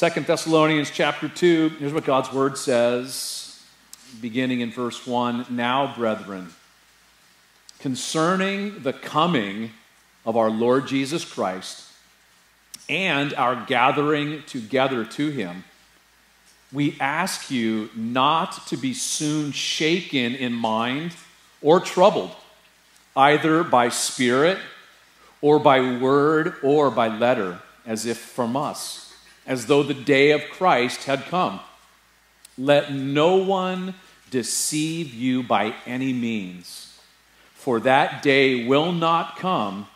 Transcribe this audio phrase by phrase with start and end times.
[0.00, 3.62] Second Thessalonians chapter 2, here's what God's word says,
[4.22, 5.44] beginning in verse 1.
[5.50, 6.48] Now, brethren,
[7.80, 9.72] concerning the coming
[10.24, 11.86] of our Lord Jesus Christ
[12.88, 15.64] and our gathering together to him,
[16.72, 21.14] we ask you not to be soon shaken in mind
[21.60, 22.34] or troubled,
[23.14, 24.56] either by spirit
[25.42, 29.09] or by word or by letter, as if from us,
[29.50, 31.58] as though the day of Christ had come.
[32.56, 33.94] Let no one
[34.30, 36.96] deceive you by any means,
[37.54, 39.88] for that day will not come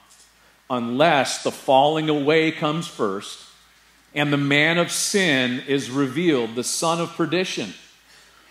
[0.68, 3.38] unless the falling away comes first
[4.12, 7.74] and the man of sin is revealed, the son of perdition,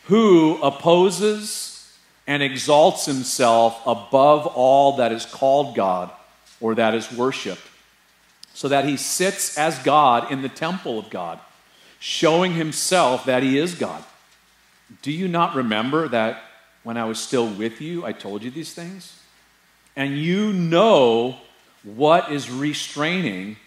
[0.05, 1.93] who opposes
[2.27, 6.09] and exalts himself above all that is called God
[6.61, 7.61] or that is worshiped,
[8.53, 11.39] so that he sits as God in the temple of God,
[11.99, 14.03] showing himself that he is God.
[15.01, 16.43] Do you not remember that
[16.83, 19.19] when I was still with you, I told you these things?
[19.95, 21.37] And you know
[21.83, 23.57] what is restraining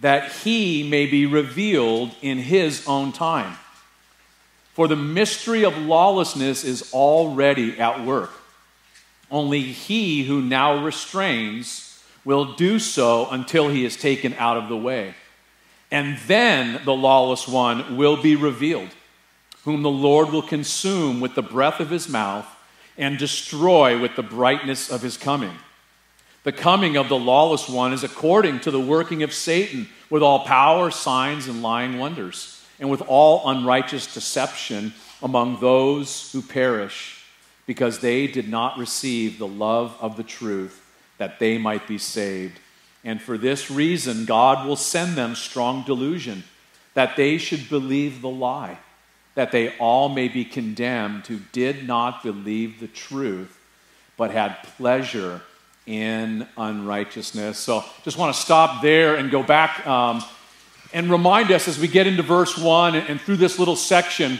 [0.00, 3.56] that he may be revealed in his own time.
[4.74, 8.30] For the mystery of lawlessness is already at work.
[9.30, 11.87] Only he who now restrains
[12.24, 15.14] will do so until he is taken out of the way.
[15.90, 18.90] And then the lawless one will be revealed,
[19.64, 22.46] whom the Lord will consume with the breath of his mouth
[22.98, 25.54] and destroy with the brightness of his coming.
[26.44, 30.44] The coming of the lawless one is according to the working of Satan, with all
[30.44, 37.22] power, signs, and lying wonders, and with all unrighteous deception among those who perish,
[37.66, 40.87] because they did not receive the love of the truth
[41.18, 42.58] that they might be saved.
[43.04, 46.44] And for this reason, God will send them strong delusion,
[46.94, 48.78] that they should believe the lie,
[49.34, 53.58] that they all may be condemned who did not believe the truth,
[54.16, 55.42] but had pleasure
[55.86, 57.58] in unrighteousness.
[57.58, 60.22] So just want to stop there and go back um,
[60.92, 64.38] and remind us as we get into verse 1 and, and through this little section.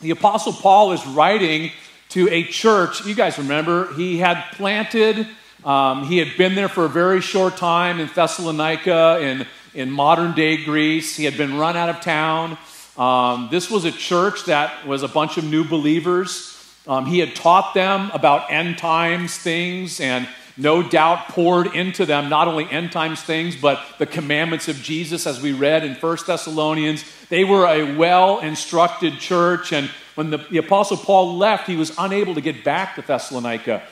[0.00, 1.72] The Apostle Paul is writing
[2.10, 3.04] to a church.
[3.04, 5.26] You guys remember, he had planted
[5.66, 10.32] um, he had been there for a very short time in Thessalonica, in, in modern
[10.32, 11.16] day Greece.
[11.16, 12.56] He had been run out of town.
[12.96, 16.52] Um, this was a church that was a bunch of new believers.
[16.86, 22.28] Um, he had taught them about end times things and no doubt poured into them
[22.28, 26.18] not only end times things, but the commandments of Jesus, as we read in 1
[26.26, 27.04] Thessalonians.
[27.28, 29.72] They were a well instructed church.
[29.72, 33.82] And when the, the Apostle Paul left, he was unable to get back to Thessalonica.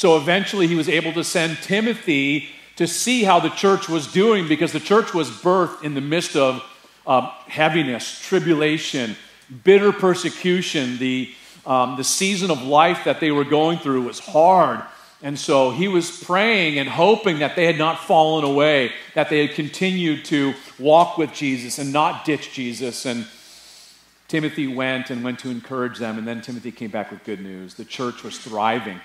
[0.00, 4.48] So eventually he was able to send Timothy to see how the church was doing
[4.48, 6.64] because the church was birthed in the midst of
[7.06, 9.14] uh, heaviness, tribulation,
[9.62, 10.96] bitter persecution.
[10.96, 11.34] The,
[11.66, 14.82] um, the season of life that they were going through was hard.
[15.20, 19.46] And so he was praying and hoping that they had not fallen away, that they
[19.46, 23.04] had continued to walk with Jesus and not ditch Jesus.
[23.04, 23.26] And
[24.28, 26.16] Timothy went and went to encourage them.
[26.16, 27.74] And then Timothy came back with good news.
[27.74, 28.98] The church was thriving.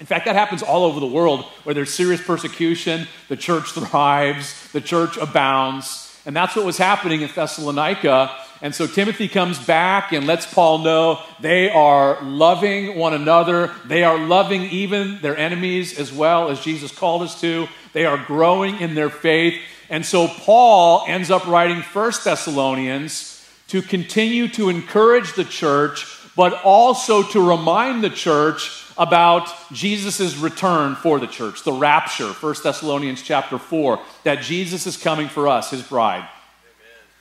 [0.00, 4.70] In fact, that happens all over the world where there's serious persecution, the church thrives,
[4.72, 6.20] the church abounds.
[6.26, 8.34] And that's what was happening in Thessalonica.
[8.60, 13.72] And so Timothy comes back and lets Paul know they are loving one another.
[13.84, 17.68] They are loving even their enemies as well as Jesus called us to.
[17.92, 19.60] They are growing in their faith.
[19.90, 26.54] And so Paul ends up writing First Thessalonians to continue to encourage the church, but
[26.64, 33.22] also to remind the church about Jesus' return for the church, the rapture, 1 Thessalonians
[33.22, 36.18] chapter 4, that Jesus is coming for us, his bride.
[36.18, 36.28] Amen.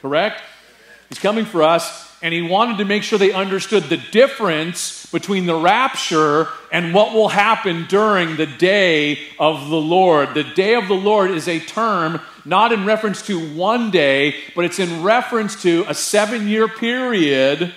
[0.01, 0.37] Correct?
[0.37, 0.97] Amen.
[1.09, 5.45] He's coming for us, and he wanted to make sure they understood the difference between
[5.45, 10.33] the rapture and what will happen during the day of the Lord.
[10.33, 14.65] The day of the Lord is a term not in reference to one day, but
[14.65, 17.73] it's in reference to a seven year period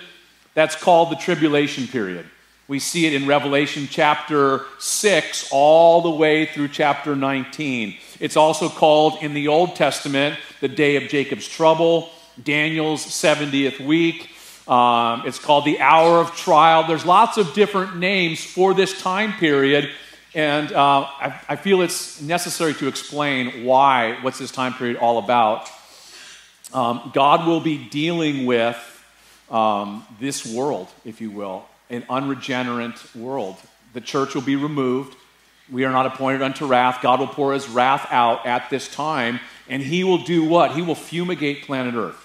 [0.53, 2.25] that's called the tribulation period.
[2.69, 7.95] We see it in Revelation chapter 6 all the way through chapter 19.
[8.19, 12.09] It's also called in the Old Testament the day of Jacob's trouble,
[12.43, 14.29] Daniel's 70th week.
[14.67, 16.85] Um, it's called the hour of trial.
[16.85, 19.89] There's lots of different names for this time period.
[20.35, 25.19] And uh, I, I, feel it's necessary to explain why, what's this time period all
[25.19, 25.69] about.
[26.73, 28.77] Um, God will be dealing with
[29.49, 33.57] um, this world, if you will, an unregenerate world.
[33.93, 35.15] The church will be removed.
[35.71, 37.01] We are not appointed unto wrath.
[37.01, 40.71] God will pour his wrath out at this time, and he will do what?
[40.71, 42.23] He will fumigate planet Earth.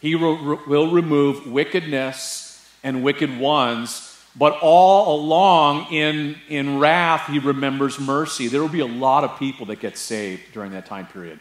[0.00, 7.98] He will remove wickedness and wicked ones but all along in, in wrath, he remembers
[7.98, 8.48] mercy.
[8.48, 11.38] There will be a lot of people that get saved during that time period.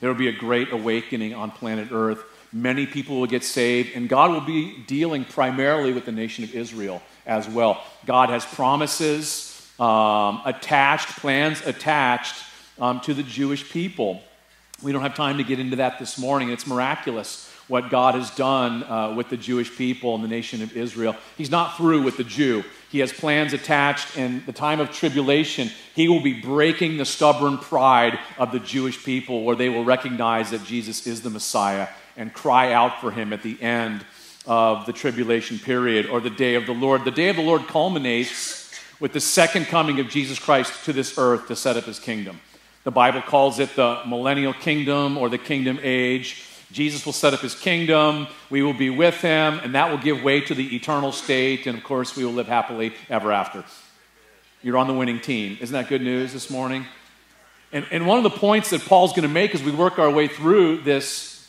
[0.00, 2.22] There will be a great awakening on planet Earth.
[2.52, 6.54] Many people will get saved, and God will be dealing primarily with the nation of
[6.54, 7.82] Israel as well.
[8.06, 12.34] God has promises um, attached, plans attached
[12.78, 14.20] um, to the Jewish people.
[14.82, 16.50] We don't have time to get into that this morning.
[16.50, 20.76] It's miraculous what God has done uh, with the Jewish people and the nation of
[20.76, 21.14] Israel.
[21.38, 22.64] He's not through with the Jew.
[22.90, 24.18] He has plans attached.
[24.18, 29.04] In the time of tribulation, he will be breaking the stubborn pride of the Jewish
[29.04, 31.86] people, where they will recognize that Jesus is the Messiah
[32.16, 34.04] and cry out for him at the end
[34.46, 37.04] of the tribulation period or the day of the Lord.
[37.04, 41.16] The day of the Lord culminates with the second coming of Jesus Christ to this
[41.16, 42.40] earth to set up his kingdom.
[42.82, 46.46] The Bible calls it the millennial kingdom or the kingdom age.
[46.72, 50.22] Jesus will set up his kingdom, we will be with him, and that will give
[50.22, 53.64] way to the eternal state, and of course, we will live happily ever after.
[54.62, 55.58] You're on the winning team.
[55.60, 56.86] Isn't that good news this morning?
[57.72, 60.10] And, and one of the points that Paul's going to make as we work our
[60.10, 61.48] way through this,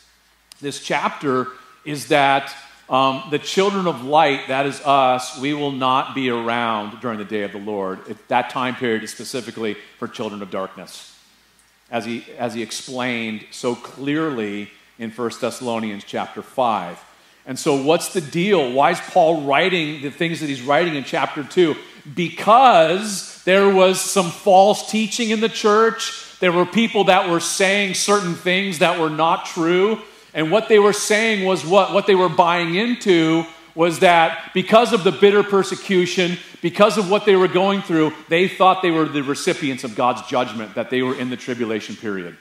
[0.59, 1.47] this chapter
[1.83, 2.55] is that
[2.89, 7.25] um, the children of light, that is us, we will not be around during the
[7.25, 7.99] day of the Lord.
[8.09, 11.15] It, that time period is specifically for children of darkness.
[11.89, 14.69] As he, as he explained so clearly
[15.01, 17.03] in 1 Thessalonians chapter 5.
[17.47, 18.71] And so, what's the deal?
[18.71, 21.75] Why is Paul writing the things that he's writing in chapter 2?
[22.15, 26.37] Because there was some false teaching in the church.
[26.39, 29.99] There were people that were saying certain things that were not true.
[30.35, 31.93] And what they were saying was what?
[31.93, 33.43] What they were buying into
[33.73, 38.47] was that because of the bitter persecution, because of what they were going through, they
[38.47, 42.37] thought they were the recipients of God's judgment, that they were in the tribulation period.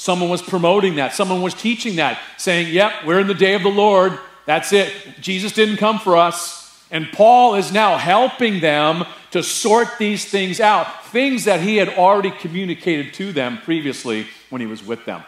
[0.00, 1.12] Someone was promoting that.
[1.12, 4.18] Someone was teaching that, saying, Yep, we're in the day of the Lord.
[4.46, 4.90] That's it.
[5.20, 6.74] Jesus didn't come for us.
[6.90, 11.90] And Paul is now helping them to sort these things out, things that he had
[11.90, 15.22] already communicated to them previously when he was with them,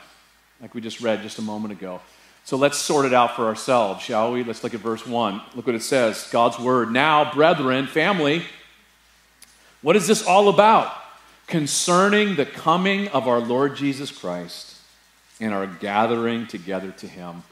[0.62, 2.00] like we just read just a moment ago.
[2.44, 4.42] So let's sort it out for ourselves, shall we?
[4.42, 5.42] Let's look at verse 1.
[5.54, 6.90] Look what it says God's word.
[6.90, 8.42] Now, brethren, family,
[9.82, 11.01] what is this all about?
[11.46, 14.76] Concerning the coming of our Lord Jesus Christ
[15.40, 17.42] and our gathering together to him.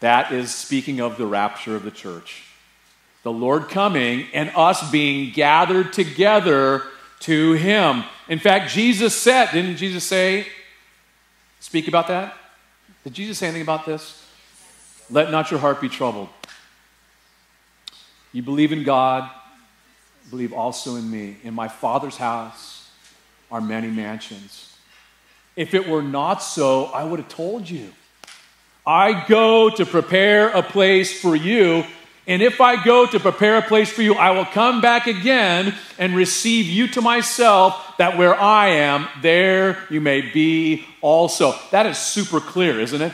[0.00, 2.44] That is speaking of the rapture of the church.
[3.22, 6.82] The Lord coming and us being gathered together
[7.20, 8.04] to him.
[8.28, 10.46] In fact, Jesus said, didn't Jesus say,
[11.60, 12.36] speak about that?
[13.04, 14.22] Did Jesus say anything about this?
[15.10, 16.28] Let not your heart be troubled.
[18.32, 19.30] You believe in God,
[20.28, 21.36] believe also in me.
[21.42, 22.75] In my Father's house,
[23.50, 24.76] are many mansions.
[25.54, 27.92] If it were not so, I would have told you.
[28.86, 31.84] I go to prepare a place for you.
[32.28, 35.74] And if I go to prepare a place for you, I will come back again
[35.98, 41.54] and receive you to myself, that where I am, there you may be also.
[41.70, 43.12] That is super clear, isn't it?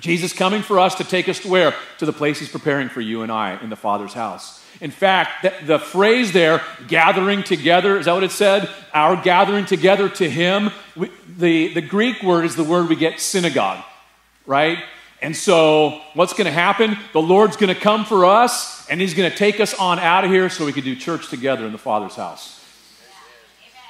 [0.00, 1.74] Jesus coming for us to take us to where?
[1.98, 4.64] To the place he's preparing for you and I in the Father's house.
[4.80, 8.68] In fact, the, the, phrase there, gathering together, is that what it said?
[8.94, 10.70] Our gathering together to Him.
[10.94, 13.84] We, the, the Greek word is the word we get synagogue,
[14.46, 14.78] right?
[15.20, 16.96] And so, what's going to happen?
[17.12, 20.24] The Lord's going to come for us, and He's going to take us on out
[20.24, 22.64] of here so we can do church together in the Father's house.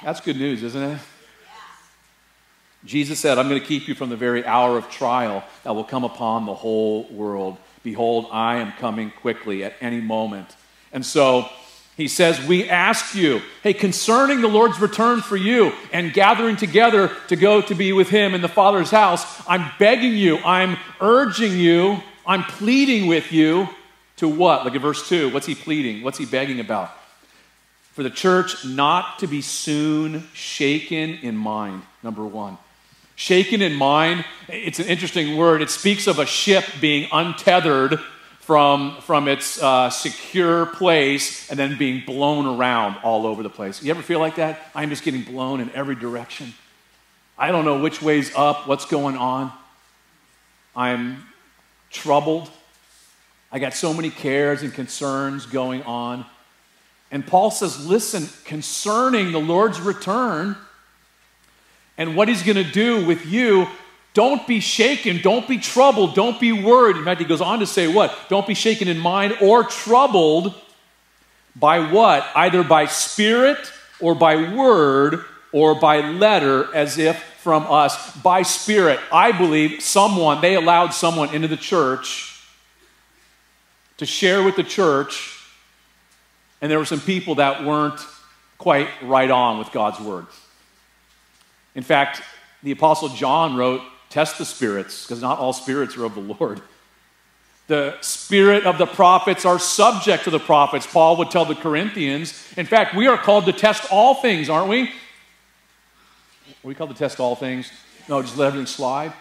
[0.03, 0.99] That's good news, isn't it?
[2.85, 5.83] Jesus said, I'm going to keep you from the very hour of trial that will
[5.83, 7.57] come upon the whole world.
[7.83, 10.55] Behold, I am coming quickly at any moment.
[10.91, 11.49] And so
[11.99, 17.11] he says, We ask you, hey, concerning the Lord's return for you and gathering together
[17.27, 21.57] to go to be with him in the Father's house, I'm begging you, I'm urging
[21.57, 23.67] you, I'm pleading with you
[24.17, 24.65] to what?
[24.65, 25.29] Look at verse 2.
[25.29, 26.03] What's he pleading?
[26.03, 26.91] What's he begging about?
[27.93, 32.57] For the church not to be soon shaken in mind, number one.
[33.15, 35.61] Shaken in mind, it's an interesting word.
[35.61, 37.99] It speaks of a ship being untethered
[38.49, 43.83] from, from its uh, secure place and then being blown around all over the place.
[43.83, 44.59] You ever feel like that?
[44.73, 46.55] I'm just getting blown in every direction.
[47.37, 49.51] I don't know which way's up, what's going on.
[50.75, 51.27] I'm
[51.91, 52.49] troubled.
[53.51, 56.25] I got so many cares and concerns going on.
[57.11, 60.57] And Paul says, listen, concerning the Lord's return
[61.99, 63.67] and what he's going to do with you,
[64.13, 65.21] don't be shaken.
[65.21, 66.15] Don't be troubled.
[66.15, 66.97] Don't be worried.
[66.97, 68.17] In fact, he goes on to say what?
[68.27, 70.53] Don't be shaken in mind or troubled
[71.55, 72.25] by what?
[72.35, 78.15] Either by spirit or by word or by letter, as if from us.
[78.17, 78.99] By spirit.
[79.11, 82.43] I believe someone, they allowed someone into the church
[83.97, 85.37] to share with the church,
[86.61, 87.99] and there were some people that weren't
[88.57, 90.25] quite right on with God's word.
[91.75, 92.21] In fact,
[92.63, 96.61] the Apostle John wrote, Test the spirits, because not all spirits are of the Lord.
[97.67, 102.51] The spirit of the prophets are subject to the prophets, Paul would tell the Corinthians.
[102.57, 104.83] In fact, we are called to test all things, aren't we?
[104.83, 104.89] Are
[106.63, 107.71] we called to test all things?
[108.07, 109.13] No, just let everything slide.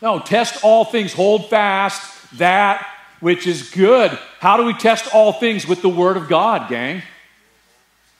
[0.00, 2.86] No, test all things, hold fast that
[3.20, 4.16] which is good.
[4.38, 5.66] How do we test all things?
[5.66, 7.02] With the Word of God, gang.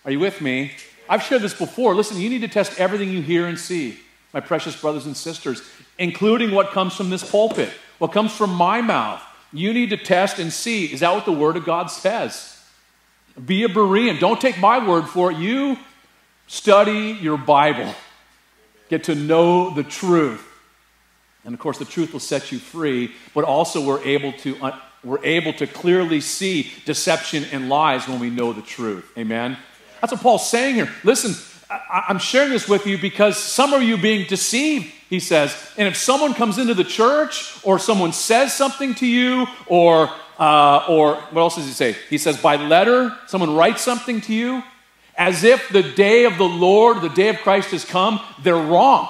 [0.05, 0.73] Are you with me?
[1.09, 1.95] I've shared this before.
[1.95, 4.01] Listen, you need to test everything you hear and see,
[4.33, 5.63] my precious brothers and sisters,
[5.99, 9.23] including what comes from this pulpit, what comes from my mouth.
[9.53, 12.55] You need to test and see is that what the Word of God says?
[13.45, 14.19] Be a Berean.
[14.19, 15.39] Don't take my word for it.
[15.39, 15.79] You
[16.47, 17.95] study your Bible,
[18.89, 20.45] get to know the truth.
[21.45, 24.79] And of course, the truth will set you free, but also we're able to, uh,
[25.05, 29.11] we're able to clearly see deception and lies when we know the truth.
[29.17, 29.57] Amen?
[30.01, 30.91] That's what Paul's saying here.
[31.05, 31.35] Listen,
[31.71, 35.57] I, I'm sharing this with you because some of you being deceived he says.
[35.77, 40.85] And if someone comes into the church or someone says something to you or, uh,
[40.89, 41.97] or what else does he say?
[42.11, 44.63] He says, by letter, someone writes something to you,
[45.17, 49.09] as if the day of the Lord, the day of Christ has come, they're wrong.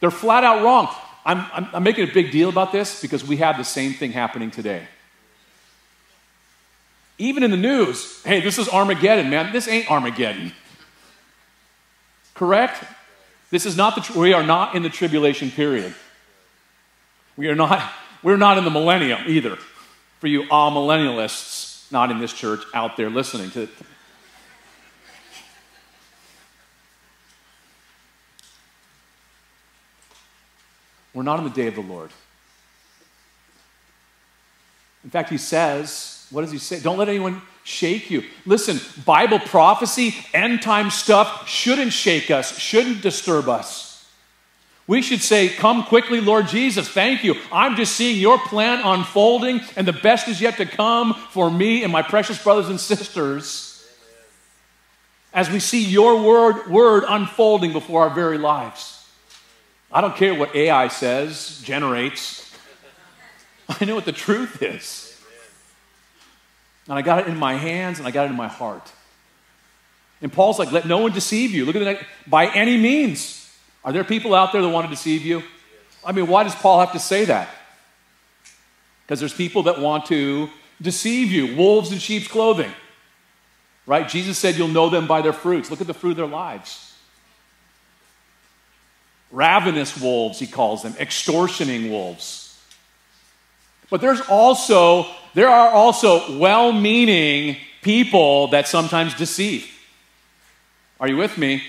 [0.00, 0.94] They're flat out wrong.
[1.24, 4.12] I'm, I'm, I'm making a big deal about this because we have the same thing
[4.12, 4.86] happening today.
[7.16, 9.52] Even in the news, hey, this is Armageddon, man.
[9.52, 10.52] This ain't Armageddon.
[12.34, 12.84] Correct?
[13.50, 15.94] This is not the, we are not in the tribulation period.
[17.36, 19.56] We are not, we're not in the millennium either.
[20.20, 23.70] For you all millennialists, not in this church, out there listening to it.
[31.12, 32.10] We're not in the day of the Lord.
[35.04, 36.80] In fact, he says, what does he say?
[36.80, 38.22] Don't let anyone shake you.
[38.46, 44.06] Listen, Bible prophecy, end time stuff shouldn't shake us, shouldn't disturb us.
[44.86, 46.88] We should say, Come quickly, Lord Jesus.
[46.88, 47.36] Thank you.
[47.50, 51.82] I'm just seeing your plan unfolding, and the best is yet to come for me
[51.82, 53.70] and my precious brothers and sisters
[55.34, 59.04] as we see your word, word unfolding before our very lives.
[59.90, 62.52] I don't care what AI says, generates.
[63.68, 65.03] I know what the truth is.
[66.88, 68.92] And I got it in my hands and I got it in my heart.
[70.20, 71.64] And Paul's like, let no one deceive you.
[71.64, 72.00] Look at that.
[72.26, 73.40] By any means.
[73.84, 75.42] Are there people out there that want to deceive you?
[76.04, 77.48] I mean, why does Paul have to say that?
[79.02, 80.48] Because there's people that want to
[80.80, 82.72] deceive you, wolves in sheep's clothing.
[83.86, 84.08] Right?
[84.08, 85.70] Jesus said you'll know them by their fruits.
[85.70, 86.94] Look at the fruit of their lives.
[89.30, 92.43] Ravenous wolves, he calls them, extortioning wolves.
[93.90, 99.70] But there's also, there are also well meaning people that sometimes deceive.
[100.98, 101.62] Are you with me?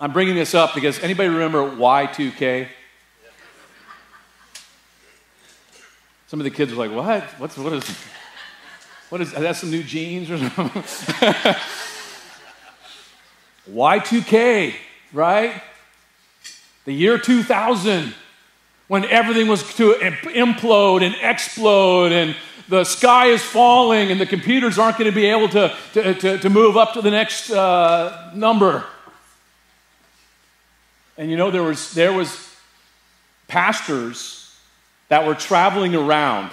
[0.00, 2.66] I'm bringing this up because anybody remember Y2K?
[6.26, 7.22] Some of the kids were like, what?
[7.38, 7.88] What's, what is,
[9.10, 10.82] what is, that some new jeans or something?
[13.70, 14.74] Y2K,
[15.12, 15.62] right?
[16.84, 18.14] The year 2000
[18.92, 22.36] when everything was to implode and explode and
[22.68, 26.36] the sky is falling and the computers aren't going to be able to, to, to,
[26.36, 28.84] to move up to the next uh, number.
[31.16, 32.54] And you know, there was, there was
[33.48, 34.54] pastors
[35.08, 36.50] that were traveling around,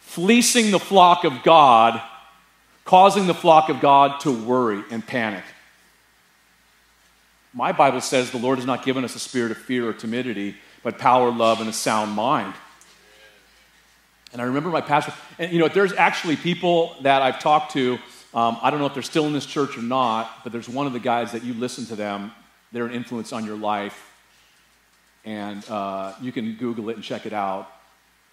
[0.00, 2.00] fleecing the flock of God,
[2.86, 5.44] causing the flock of God to worry and panic.
[7.52, 10.56] My Bible says the Lord has not given us a spirit of fear or timidity,
[10.82, 12.54] but power, love, and a sound mind.
[14.32, 17.98] And I remember my pastor, and you know, there's actually people that I've talked to.
[18.34, 20.86] Um, I don't know if they're still in this church or not, but there's one
[20.86, 22.32] of the guys that you listen to them,
[22.72, 24.08] they're an influence on your life.
[25.24, 27.70] And uh, you can Google it and check it out.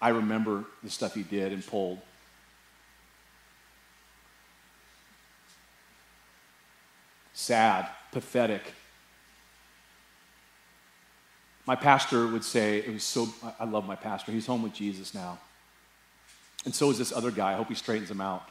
[0.00, 2.00] I remember the stuff he did and pulled.
[7.34, 8.74] Sad, pathetic.
[11.66, 14.32] My pastor would say, it was so, I love my pastor.
[14.32, 15.38] He's home with Jesus now.
[16.64, 17.52] And so is this other guy.
[17.52, 18.48] I hope he straightens him out.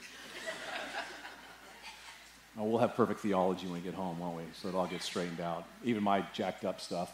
[2.58, 4.42] oh, we'll have perfect theology when we get home, won't we?
[4.60, 7.12] So it all gets straightened out, even my jacked up stuff.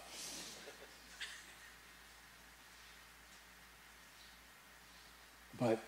[5.58, 5.78] But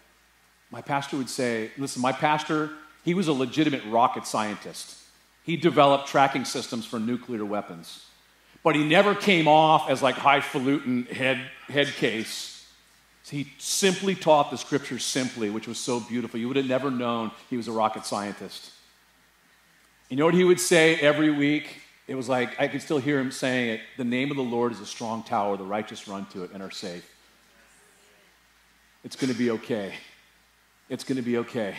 [0.71, 2.71] my pastor would say, listen, my pastor,
[3.05, 4.99] he was a legitimate rocket scientist.
[5.43, 8.07] He developed tracking systems for nuclear weapons
[8.65, 12.67] but he never came off as like highfalutin head, head case.
[13.31, 16.41] He simply taught the scriptures simply, which was so beautiful.
[16.41, 18.73] You would have never known he was a rocket scientist.
[20.09, 21.83] You know what he would say every week?
[22.07, 24.73] It was like, I could still hear him saying it The name of the Lord
[24.73, 27.11] is a strong tower, the righteous run to it and are safe.
[29.05, 29.95] It's going to be okay.
[30.89, 31.77] It's going to be okay.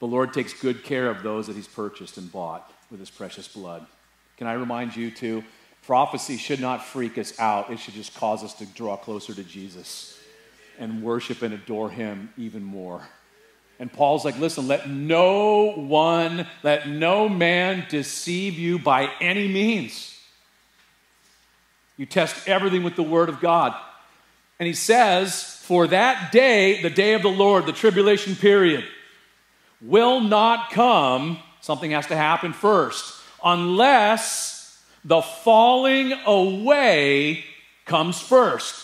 [0.00, 3.48] The Lord takes good care of those that he's purchased and bought with his precious
[3.48, 3.86] blood.
[4.36, 5.44] Can I remind you, too?
[5.86, 7.70] Prophecy should not freak us out.
[7.70, 10.18] It should just cause us to draw closer to Jesus
[10.78, 13.06] and worship and adore him even more.
[13.78, 20.16] And Paul's like, listen, let no one, let no man deceive you by any means.
[21.96, 23.74] You test everything with the word of God.
[24.58, 28.84] And he says, for that day, the day of the Lord, the tribulation period,
[29.80, 31.38] will not come.
[31.60, 37.44] Something has to happen first, unless the falling away
[37.84, 38.74] comes first.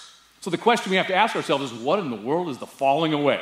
[0.41, 2.67] So the question we have to ask ourselves is what in the world is the
[2.67, 3.41] falling away?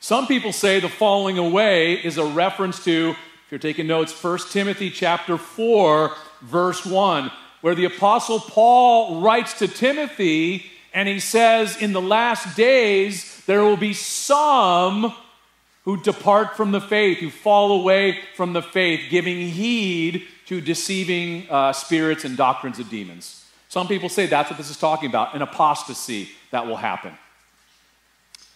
[0.00, 4.38] Some people say the falling away is a reference to, if you're taking notes, 1
[4.50, 6.10] Timothy chapter 4,
[6.42, 12.56] verse 1, where the apostle Paul writes to Timothy and he says, In the last
[12.56, 15.14] days, there will be some
[15.84, 21.48] who depart from the faith, who fall away from the faith, giving heed to deceiving
[21.50, 23.44] uh, spirits and doctrines of demons.
[23.68, 27.16] Some people say that's what this is talking about an apostasy that will happen.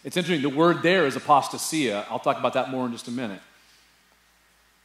[0.03, 2.05] It's interesting, the word there is apostasia.
[2.11, 3.41] I'll talk about that more in just a minute.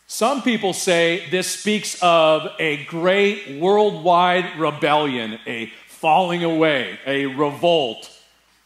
[0.08, 8.10] Some people say this speaks of a great worldwide rebellion, a falling away, a revolt.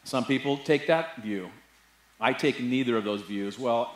[0.03, 1.50] Some people take that view.
[2.24, 3.60] I take neither of those views.
[3.60, 3.94] Well,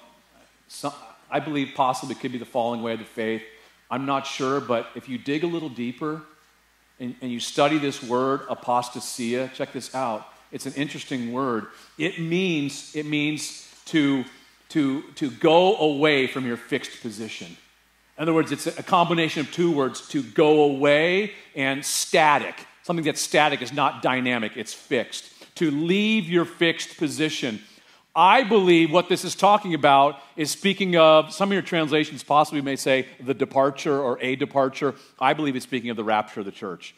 [0.67, 0.93] some,
[1.31, 3.41] I believe possibly it could be the falling away of the faith.
[3.89, 6.22] I'm not sure, but if you dig a little deeper
[7.00, 11.67] and, and you study this word, apostasia, check this out it's an interesting word.
[11.98, 14.24] It means, it means to,
[14.70, 17.57] to, to go away from your fixed position.
[18.18, 22.55] In other words, it's a combination of two words to go away and static.
[22.83, 25.55] Something that's static is not dynamic, it's fixed.
[25.55, 27.61] To leave your fixed position.
[28.18, 32.62] I believe what this is talking about is speaking of, some of your translations possibly
[32.62, 34.96] may say the departure or a departure.
[35.20, 36.96] I believe it's speaking of the rapture of the church.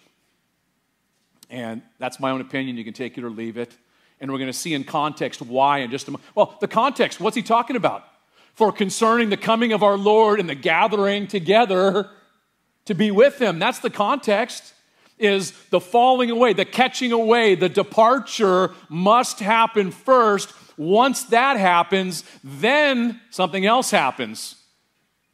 [1.50, 2.78] And that's my own opinion.
[2.78, 3.76] You can take it or leave it.
[4.22, 6.24] And we're going to see in context why in just a moment.
[6.36, 8.06] Well, the context, what's he talking about?
[8.54, 12.10] For concerning the coming of our Lord and the gathering together
[12.86, 13.60] to be with him.
[13.60, 14.74] That's the context.
[15.18, 20.54] Is the falling away, the catching away, the departure must happen first.
[20.80, 24.56] Once that happens, then something else happens.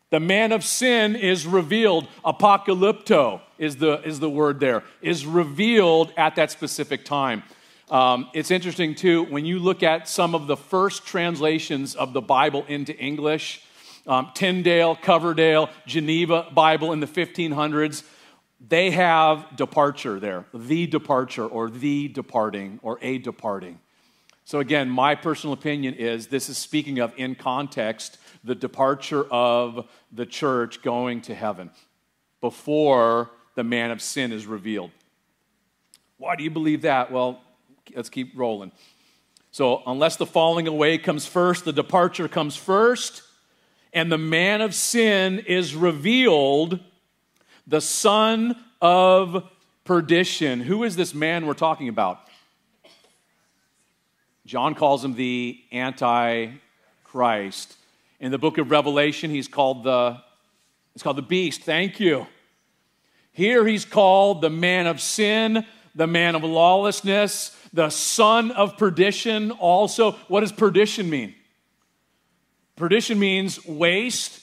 [0.09, 2.07] The man of sin is revealed.
[2.25, 7.43] Apocalypto is the, is the word there, is revealed at that specific time.
[7.91, 12.21] Um, it's interesting, too, when you look at some of the first translations of the
[12.21, 13.61] Bible into English,
[14.07, 18.03] um, Tyndale, Coverdale, Geneva Bible in the 1500s,
[18.67, 23.77] they have departure there, the departure, or the departing, or a departing.
[24.47, 29.89] So, again, my personal opinion is this is speaking of, in context, the departure of
[30.11, 31.71] the church going to heaven
[32.41, 34.91] before the man of sin is revealed.
[36.17, 37.11] Why do you believe that?
[37.11, 37.41] Well,
[37.95, 38.71] let's keep rolling.
[39.49, 43.23] So, unless the falling away comes first, the departure comes first,
[43.93, 46.79] and the man of sin is revealed,
[47.65, 49.49] the son of
[49.85, 50.59] perdition.
[50.59, 52.19] Who is this man we're talking about?
[54.45, 56.59] John calls him the Antichrist.
[58.19, 60.21] In the book of Revelation, he's called the,
[60.93, 61.61] it's called the beast.
[61.61, 62.27] Thank you.
[63.31, 69.51] Here he's called the man of sin, the man of lawlessness, the son of perdition.
[69.51, 71.33] Also, what does perdition mean?
[72.75, 74.41] Perdition means waste,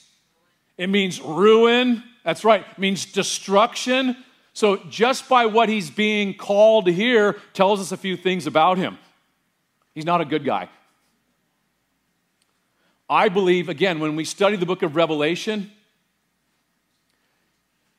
[0.77, 2.03] it means ruin.
[2.25, 4.17] That's right, it means destruction.
[4.53, 8.99] So, just by what he's being called here, tells us a few things about him.
[9.95, 10.69] He's not a good guy.
[13.09, 15.71] I believe, again, when we study the book of Revelation,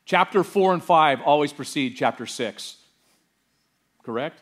[0.04, 2.76] chapter 4 and 5 always precede chapter 6.
[4.02, 4.40] Correct?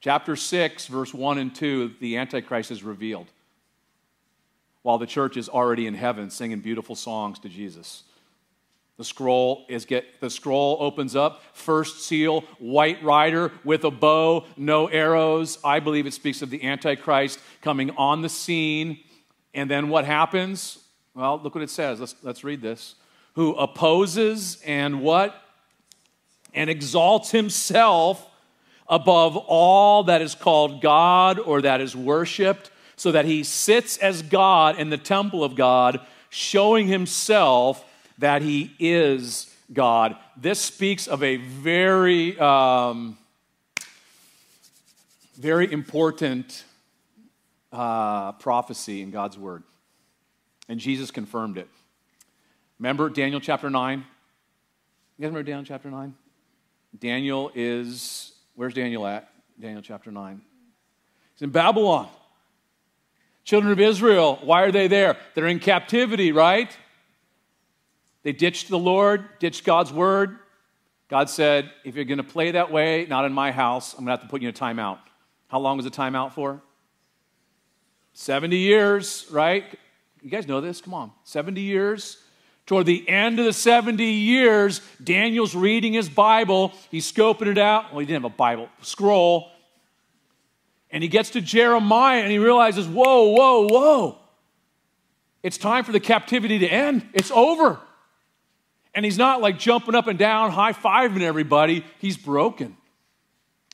[0.00, 3.28] Chapter 6, verse 1 and 2, the Antichrist is revealed
[4.82, 8.02] while the church is already in heaven singing beautiful songs to Jesus.
[8.98, 14.44] The scroll is get the scroll opens up, first seal, white rider with a bow,
[14.56, 15.58] no arrows.
[15.64, 19.00] I believe it speaks of the Antichrist coming on the scene.
[19.54, 20.78] And then what happens?
[21.14, 22.00] Well, look what it says.
[22.00, 22.94] Let's, let's read this.
[23.34, 25.34] Who opposes and what?
[26.54, 28.28] And exalts himself
[28.88, 34.20] above all that is called God or that is worshiped, so that he sits as
[34.20, 37.84] God in the temple of God, showing himself
[38.22, 40.16] that he is God.
[40.36, 43.18] This speaks of a very, um,
[45.36, 46.62] very important
[47.72, 49.64] uh, prophecy in God's word.
[50.68, 51.68] And Jesus confirmed it.
[52.78, 53.98] Remember Daniel chapter 9?
[53.98, 54.06] You guys
[55.18, 56.14] remember Daniel chapter 9?
[56.96, 59.28] Daniel is, where's Daniel at?
[59.58, 60.40] Daniel chapter 9.
[61.34, 62.08] He's in Babylon.
[63.42, 65.16] Children of Israel, why are they there?
[65.34, 66.70] They're in captivity, right?
[68.22, 70.38] They ditched the Lord, ditched God's word.
[71.08, 74.06] God said, if you're going to play that way, not in my house, I'm going
[74.06, 74.98] to have to put you in a timeout.
[75.48, 76.62] How long is the timeout for?
[78.14, 79.64] 70 years, right?
[80.22, 80.80] You guys know this?
[80.80, 81.12] Come on.
[81.24, 82.18] 70 years.
[82.64, 86.72] Toward the end of the 70 years, Daniel's reading his Bible.
[86.90, 87.90] He's scoping it out.
[87.90, 89.50] Well, he didn't have a Bible, scroll.
[90.90, 94.18] And he gets to Jeremiah and he realizes, whoa, whoa, whoa.
[95.42, 97.08] It's time for the captivity to end.
[97.14, 97.80] It's over.
[98.94, 101.84] And he's not like jumping up and down, high fiving everybody.
[101.98, 102.76] He's broken.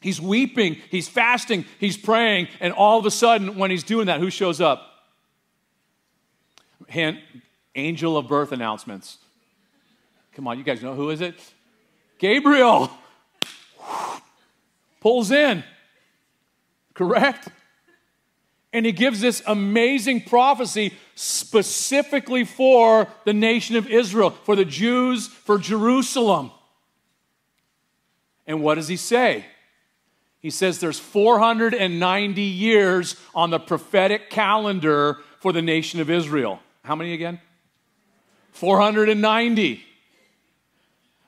[0.01, 4.21] He's weeping, he's fasting, he's praying, and all of a sudden, when he's doing that,
[4.21, 4.93] who shows up?
[6.87, 7.19] Hint,
[7.75, 9.19] angel of birth announcements.
[10.35, 11.35] Come on, you guys know who is it?
[12.19, 12.91] Gabriel.
[15.01, 15.65] Pulls in.
[16.95, 17.49] Correct?
[18.73, 25.27] And he gives this amazing prophecy specifically for the nation of Israel, for the Jews,
[25.27, 26.51] for Jerusalem.
[28.47, 29.47] And what does he say?
[30.41, 36.61] He says there's 490 years on the prophetic calendar for the nation of Israel.
[36.85, 37.41] How many again?
[38.53, 39.85] 490.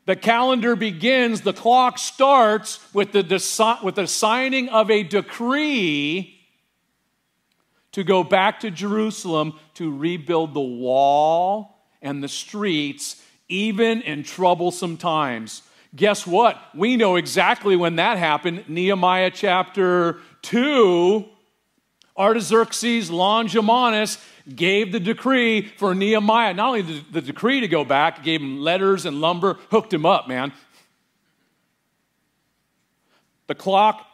[0.07, 6.40] The calendar begins, the clock starts with the, with the signing of a decree
[7.93, 14.97] to go back to Jerusalem to rebuild the wall and the streets, even in troublesome
[14.97, 15.63] times.
[15.95, 16.57] Guess what?
[16.75, 18.65] We know exactly when that happened.
[18.69, 21.25] Nehemiah chapter 2.
[22.17, 24.19] Artaxerxes Longimanus
[24.55, 26.55] gave the decree for Nehemiah.
[26.55, 30.07] Not only the, the decree to go back, gave him letters and lumber, hooked him
[30.07, 30.53] up, man.
[33.47, 34.07] The clock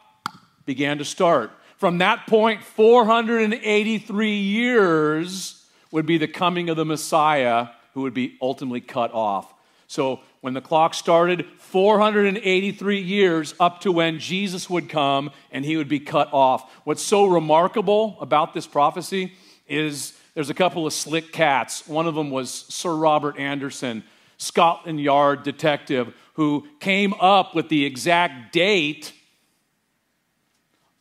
[0.65, 1.51] began to start.
[1.77, 8.35] From that point, 483 years would be the coming of the Messiah who would be
[8.41, 9.53] ultimately cut off.
[9.87, 15.77] So when the clock started, 483 years up to when Jesus would come and he
[15.77, 16.71] would be cut off.
[16.83, 19.33] What's so remarkable about this prophecy
[19.67, 21.87] is there's a couple of slick cats.
[21.87, 24.03] One of them was Sir Robert Anderson,
[24.37, 29.13] Scotland Yard detective, who came up with the exact date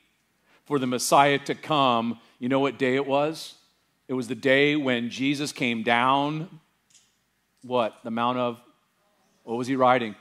[0.65, 3.55] for the Messiah to come you know what day it was?
[4.09, 6.61] It was the day when Jesus came down,
[7.63, 7.99] what?
[8.03, 8.61] The Mount of,
[9.45, 10.17] what was he riding?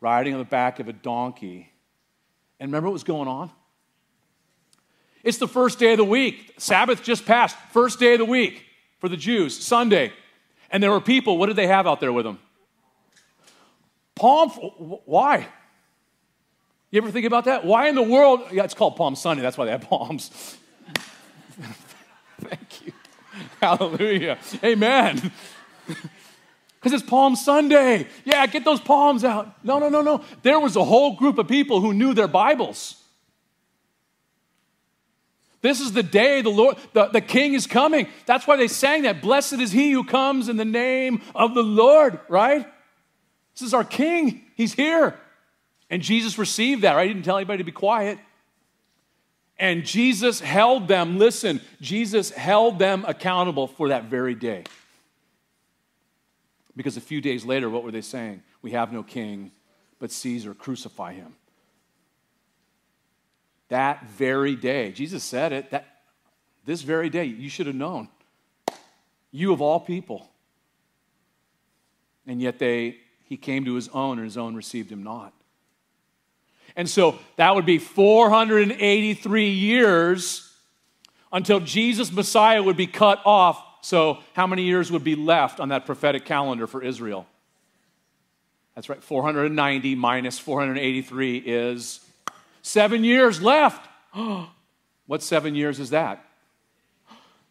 [0.00, 1.68] Riding on the back of a donkey.
[2.60, 3.50] And remember what was going on?
[5.24, 6.54] It's the first day of the week.
[6.58, 7.56] Sabbath just passed.
[7.72, 8.62] First day of the week
[9.00, 10.12] for the Jews, Sunday.
[10.74, 12.40] And there were people, what did they have out there with them?
[14.16, 14.50] Palm,
[15.04, 15.46] why?
[16.90, 17.64] You ever think about that?
[17.64, 18.40] Why in the world?
[18.50, 19.40] Yeah, it's called Palm Sunday.
[19.40, 20.30] That's why they have palms.
[22.40, 22.92] Thank you.
[23.62, 24.36] Hallelujah.
[24.62, 25.32] Amen.
[26.80, 28.06] Because it's Palm Sunday.
[28.26, 29.64] Yeah, get those palms out.
[29.64, 30.22] No, no, no, no.
[30.42, 33.02] There was a whole group of people who knew their Bibles.
[35.64, 38.06] This is the day the Lord, the, the King is coming.
[38.26, 39.22] That's why they sang that.
[39.22, 42.66] Blessed is he who comes in the name of the Lord, right?
[43.54, 44.42] This is our King.
[44.56, 45.18] He's here.
[45.88, 47.08] And Jesus received that, right?
[47.08, 48.18] He didn't tell anybody to be quiet.
[49.58, 54.64] And Jesus held them, listen, Jesus held them accountable for that very day.
[56.76, 58.42] Because a few days later, what were they saying?
[58.60, 59.50] We have no king,
[59.98, 61.36] but Caesar, crucify him.
[63.74, 65.98] That very day, Jesus said it, that
[66.64, 68.06] this very day, you should have known.
[69.32, 70.30] You of all people.
[72.24, 75.32] And yet they he came to his own, and his own received him not.
[76.76, 80.54] And so that would be 483 years
[81.32, 83.60] until Jesus, Messiah, would be cut off.
[83.80, 87.26] So, how many years would be left on that prophetic calendar for Israel?
[88.76, 92.03] That's right, 490 minus 483 is
[92.64, 93.88] seven years left.
[95.06, 96.24] what seven years is that?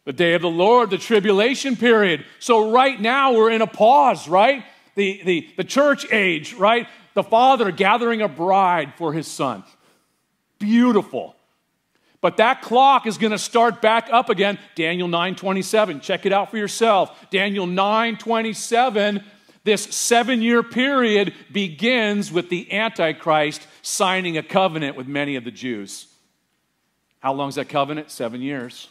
[0.04, 2.26] The day of the Lord, the tribulation period.
[2.38, 4.64] So right now we're in a pause, right?
[4.96, 6.86] The, the, the church age, right?
[7.14, 9.64] The father gathering a bride for his son.
[10.58, 11.36] Beautiful.
[12.20, 14.58] But that clock is going to start back up again.
[14.74, 16.00] Daniel 9:27.
[16.00, 17.14] Check it out for yourself.
[17.30, 19.22] Daniel 9:27.
[19.64, 25.50] This seven year period begins with the Antichrist signing a covenant with many of the
[25.50, 26.06] Jews.
[27.20, 28.10] How long is that covenant?
[28.10, 28.88] Seven years.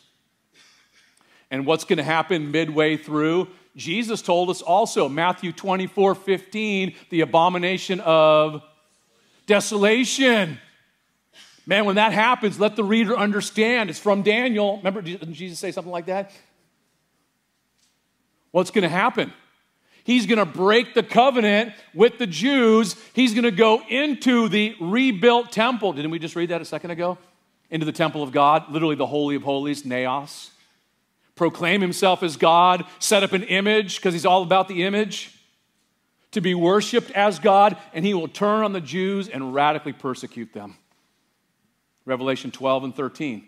[1.51, 3.47] And what's going to happen midway through?
[3.75, 8.63] Jesus told us also, Matthew 24 15, the abomination of
[9.45, 10.59] desolation.
[11.67, 13.91] Man, when that happens, let the reader understand.
[13.91, 14.77] It's from Daniel.
[14.77, 16.31] Remember, didn't Jesus say something like that?
[18.51, 19.31] What's going to happen?
[20.03, 22.95] He's going to break the covenant with the Jews.
[23.13, 25.93] He's going to go into the rebuilt temple.
[25.93, 27.17] Didn't we just read that a second ago?
[27.69, 30.51] Into the temple of God, literally the Holy of Holies, Naos.
[31.35, 35.33] Proclaim himself as God, set up an image because he's all about the image
[36.31, 40.51] to be worshiped as God, and he will turn on the Jews and radically persecute
[40.53, 40.75] them.
[42.05, 43.47] Revelation 12 and 13.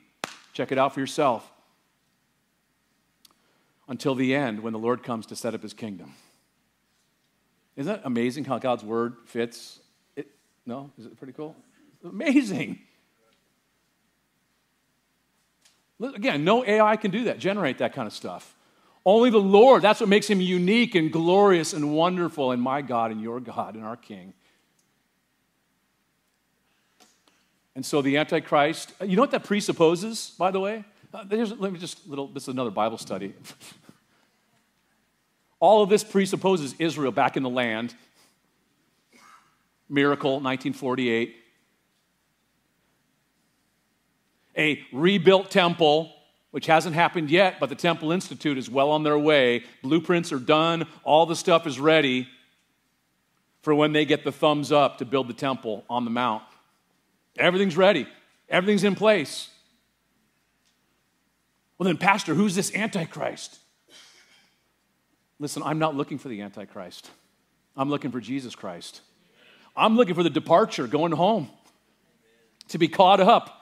[0.54, 1.52] Check it out for yourself.
[3.88, 6.13] Until the end, when the Lord comes to set up his kingdom.
[7.76, 9.80] Isn't that amazing how God's word fits?
[10.16, 10.28] It,
[10.66, 10.92] no?
[10.98, 11.56] Is it pretty cool?
[12.04, 12.80] Amazing.
[16.02, 18.56] Again, no AI can do that, generate that kind of stuff.
[19.06, 19.82] Only the Lord.
[19.82, 23.76] That's what makes him unique and glorious and wonderful, and my God and your God
[23.76, 24.34] and our King.
[27.76, 30.86] And so the Antichrist, you know what that presupposes, by the way?
[31.14, 33.34] Uh, let me just little, this is another Bible study.
[35.60, 37.96] All of this presupposes Israel back in the land.
[39.89, 41.36] Miracle, 1948.
[44.58, 46.12] A rebuilt temple,
[46.52, 49.63] which hasn't happened yet, but the Temple Institute is well on their way.
[49.84, 52.28] Blueprints are done, all the stuff is ready
[53.62, 56.44] for when they get the thumbs up to build the temple on the mount.
[57.36, 58.08] Everything's ready,
[58.48, 59.50] everything's in place.
[61.78, 63.58] Well, then, Pastor, who's this Antichrist?
[65.39, 67.10] Listen, I'm not looking for the Antichrist.
[67.76, 69.02] I'm looking for Jesus Christ.
[69.76, 71.50] I'm looking for the departure, going home,
[72.69, 73.62] to be caught up,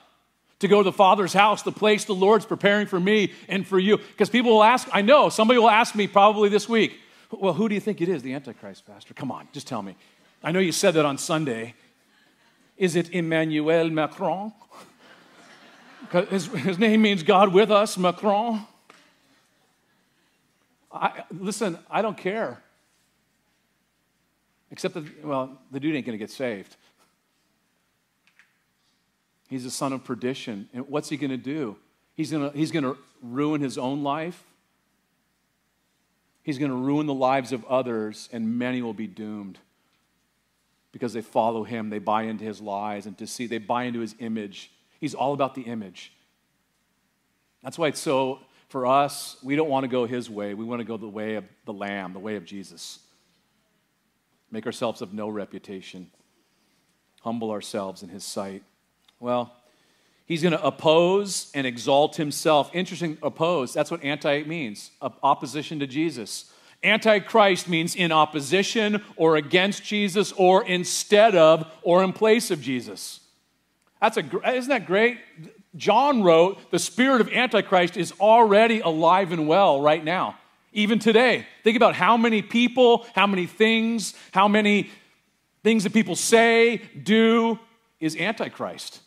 [0.60, 3.80] to go to the Father's house, the place the Lord's preparing for me and for
[3.80, 3.98] you.
[3.98, 7.00] Because people will ask, I know, somebody will ask me probably this week,
[7.32, 9.16] well, who do you think it is, the Antichrist, Pastor?
[9.16, 9.96] Come on, just tell me.
[10.44, 11.74] I know you said that on Sunday.
[12.78, 14.54] Is it Emmanuel Macron?
[16.30, 18.68] His, his name means God with us, Macron.
[20.94, 22.62] I, listen, I don't care.
[24.72, 26.76] Except that, well, the dude ain't going to get saved.
[29.50, 30.70] He's a son of perdition.
[30.74, 31.78] And what's he going to do?
[32.16, 34.44] He's going he's to ruin his own life.
[36.44, 39.60] He's going to ruin the lives of others, and many will be doomed
[40.94, 44.00] because they follow him, they buy into his lies and to see, they buy into
[44.00, 44.72] his image.
[45.00, 46.14] He's all about the image.
[47.64, 48.40] That's why it's so,
[48.74, 50.56] for us, we don't want to go his way.
[50.56, 52.98] We want to go the way of the Lamb, the way of Jesus.
[54.50, 56.10] Make ourselves of no reputation,
[57.22, 58.64] humble ourselves in his sight.
[59.20, 59.54] Well,
[60.26, 62.72] he's going to oppose and exalt himself.
[62.74, 63.76] Interesting, oppose.
[63.76, 64.90] That's what anti means
[65.22, 66.52] opposition to Jesus.
[66.84, 73.20] Antichrist means in opposition or against Jesus or instead of or in place of Jesus.
[74.02, 75.20] That's a, isn't that great?
[75.76, 80.38] John wrote, the spirit of Antichrist is already alive and well right now,
[80.72, 81.48] even today.
[81.64, 84.90] Think about how many people, how many things, how many
[85.64, 87.58] things that people say, do,
[88.00, 89.00] is Antichrist.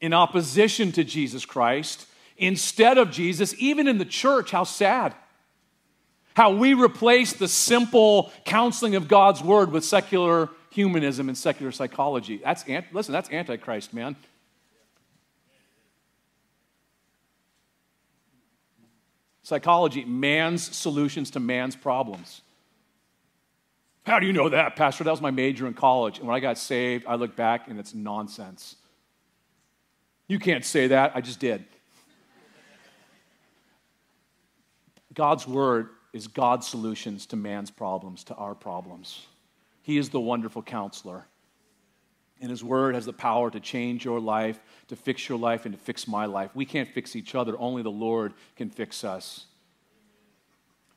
[0.00, 5.14] In opposition to Jesus Christ, instead of Jesus, even in the church, how sad.
[6.36, 12.40] How we replace the simple counseling of God's word with secular humanism and secular psychology.
[12.42, 14.16] That's, listen, that's Antichrist, man.
[19.44, 22.40] Psychology, man's solutions to man's problems.
[24.06, 25.04] How do you know that, Pastor?
[25.04, 26.18] That was my major in college.
[26.18, 28.76] And when I got saved, I look back and it's nonsense.
[30.28, 31.12] You can't say that.
[31.14, 31.62] I just did.
[35.12, 39.26] God's word is God's solutions to man's problems, to our problems.
[39.82, 41.26] He is the wonderful counselor.
[42.44, 45.74] And His Word has the power to change your life, to fix your life, and
[45.74, 46.50] to fix my life.
[46.52, 49.46] We can't fix each other, only the Lord can fix us.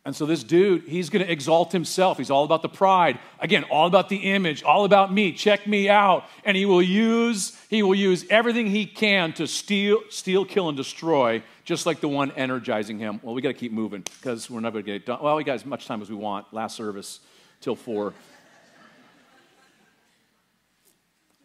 [0.04, 2.18] And so this dude, he's going to exalt himself.
[2.18, 3.20] He's all about the pride.
[3.40, 5.32] Again, all about the image, all about me.
[5.32, 6.26] Check me out.
[6.44, 10.76] And he will use he will use everything he can to steal, steal, kill, and
[10.76, 13.22] destroy, just like the one energizing him.
[13.24, 15.20] Well, we got to keep moving because we're not going to get it done.
[15.24, 16.54] Well, we got as much time as we want.
[16.54, 17.22] Last service
[17.62, 18.14] till four.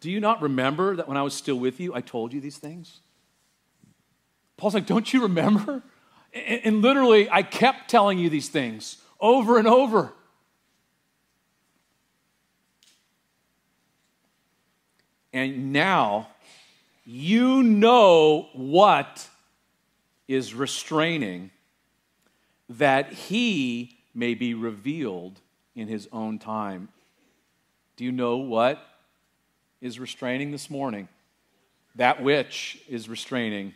[0.03, 2.59] Do you not remember that when I was still with you, I told you these
[2.59, 2.99] things?
[4.57, 5.85] Paul's like, Don't you remember?
[6.35, 10.12] And, literally, I kept telling you these things over and over.
[15.33, 16.29] And now
[17.05, 19.29] you know what
[20.27, 21.51] is restraining,
[22.69, 25.41] that he may be revealed
[25.77, 26.88] in his own time.
[27.97, 28.85] Do you know what
[29.83, 31.09] is restraining this morning?
[31.97, 33.75] That which is restraining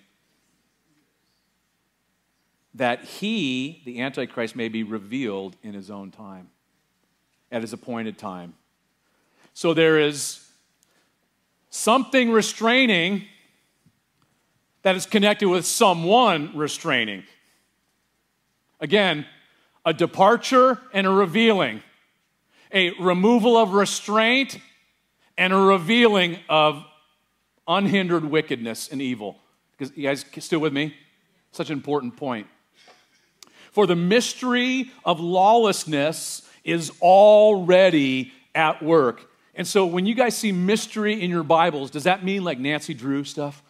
[2.74, 6.48] that he, the Antichrist, may be revealed in his own time,
[7.50, 8.54] at his appointed time.
[9.54, 10.46] So there is
[11.70, 13.24] something restraining
[14.82, 17.24] that is connected with someone restraining.
[18.78, 19.24] Again,
[19.86, 21.82] a departure and a revealing,
[22.72, 24.58] a removal of restraint
[25.38, 26.84] and a revealing of
[27.68, 29.38] unhindered wickedness and evil.
[29.76, 30.94] Because you guys still with me?
[31.52, 32.46] Such an important point.
[33.72, 39.30] For the mystery of lawlessness is already at work.
[39.54, 42.94] And so when you guys see mystery in your Bibles, does that mean like Nancy
[42.94, 43.62] Drew stuff?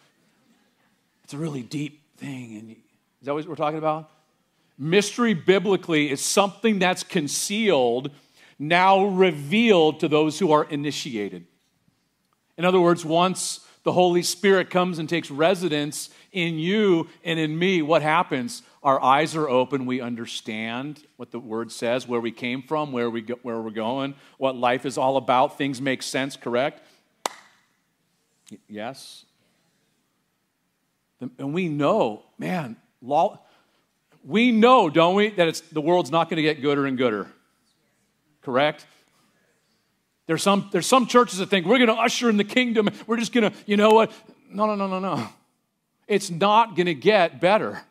[1.23, 2.57] It's a really deep thing.
[2.57, 4.09] And is that what we're talking about?
[4.77, 8.11] Mystery biblically is something that's concealed,
[8.59, 11.45] now revealed to those who are initiated.
[12.57, 17.57] In other words, once the Holy Spirit comes and takes residence in you and in
[17.57, 18.63] me, what happens?
[18.83, 19.85] Our eyes are open.
[19.85, 23.69] We understand what the word says, where we came from, where, we go, where we're
[23.69, 25.57] going, what life is all about.
[25.57, 26.81] Things make sense, correct?
[28.67, 29.25] Yes?
[31.19, 33.39] And we know, man, law,
[34.23, 37.27] we know, don't we, that it's, the world's not going to get gooder and gooder.
[38.41, 38.85] Correct?
[40.27, 42.89] There's some, there's some churches that think we're going to usher in the kingdom.
[43.07, 44.11] We're just going to, you know what?
[44.51, 45.27] No, no, no, no, no.
[46.07, 47.81] It's not going to get better.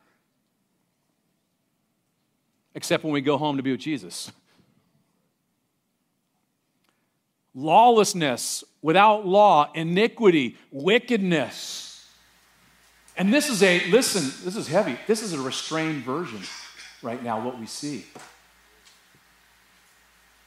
[2.74, 4.30] Except when we go home to be with Jesus.
[7.54, 12.06] Lawlessness, without law, iniquity, wickedness.
[13.16, 14.98] And this is a, listen, this is heavy.
[15.06, 16.42] This is a restrained version
[17.02, 18.04] right now, what we see.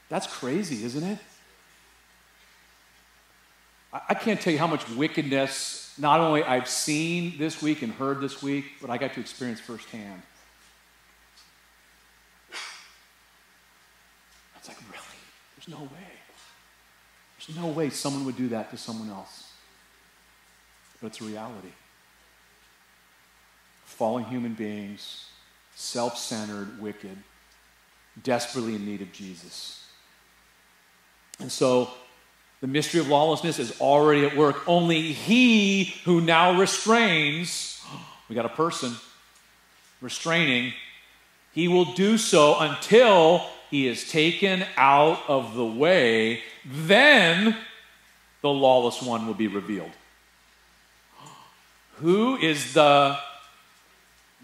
[0.08, 1.18] That's crazy, isn't it?
[3.92, 8.22] I can't tell you how much wickedness not only I've seen this week and heard
[8.22, 10.22] this week, but I got to experience firsthand.
[14.58, 15.04] It's like, really?
[15.58, 16.08] There's no way.
[17.48, 19.52] There's no way someone would do that to someone else.
[21.02, 21.72] But it's a reality.
[23.86, 25.26] Fallen human beings,
[25.76, 27.18] self centered, wicked,
[28.24, 29.88] desperately in need of Jesus.
[31.40, 31.90] And so
[32.62, 34.68] the mystery of lawlessness is already at work.
[34.68, 37.82] Only he who now restrains,
[38.30, 38.94] we got a person
[40.02, 40.74] restraining,
[41.54, 46.42] he will do so until he is taken out of the way.
[46.66, 47.56] Then
[48.42, 49.92] the lawless one will be revealed.
[51.98, 53.18] Who is the,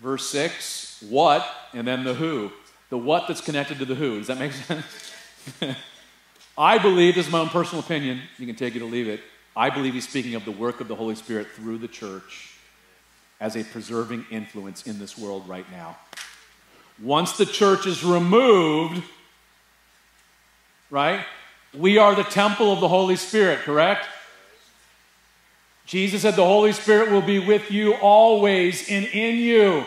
[0.01, 2.51] verse 6, what, and then the who?
[2.89, 4.17] The what that's connected to the who.
[4.19, 4.86] Does that make sense?
[6.58, 9.20] I believe, this is my own personal opinion, you can take it or leave it.
[9.56, 12.56] I believe he's speaking of the work of the Holy Spirit through the church
[13.39, 15.98] as a preserving influence in this world right now.
[17.02, 19.04] Once the church is removed,
[20.89, 21.26] right,
[21.74, 24.06] we are the temple of the Holy Spirit, correct?
[25.86, 29.86] Jesus said the Holy Spirit will be with you always and in you,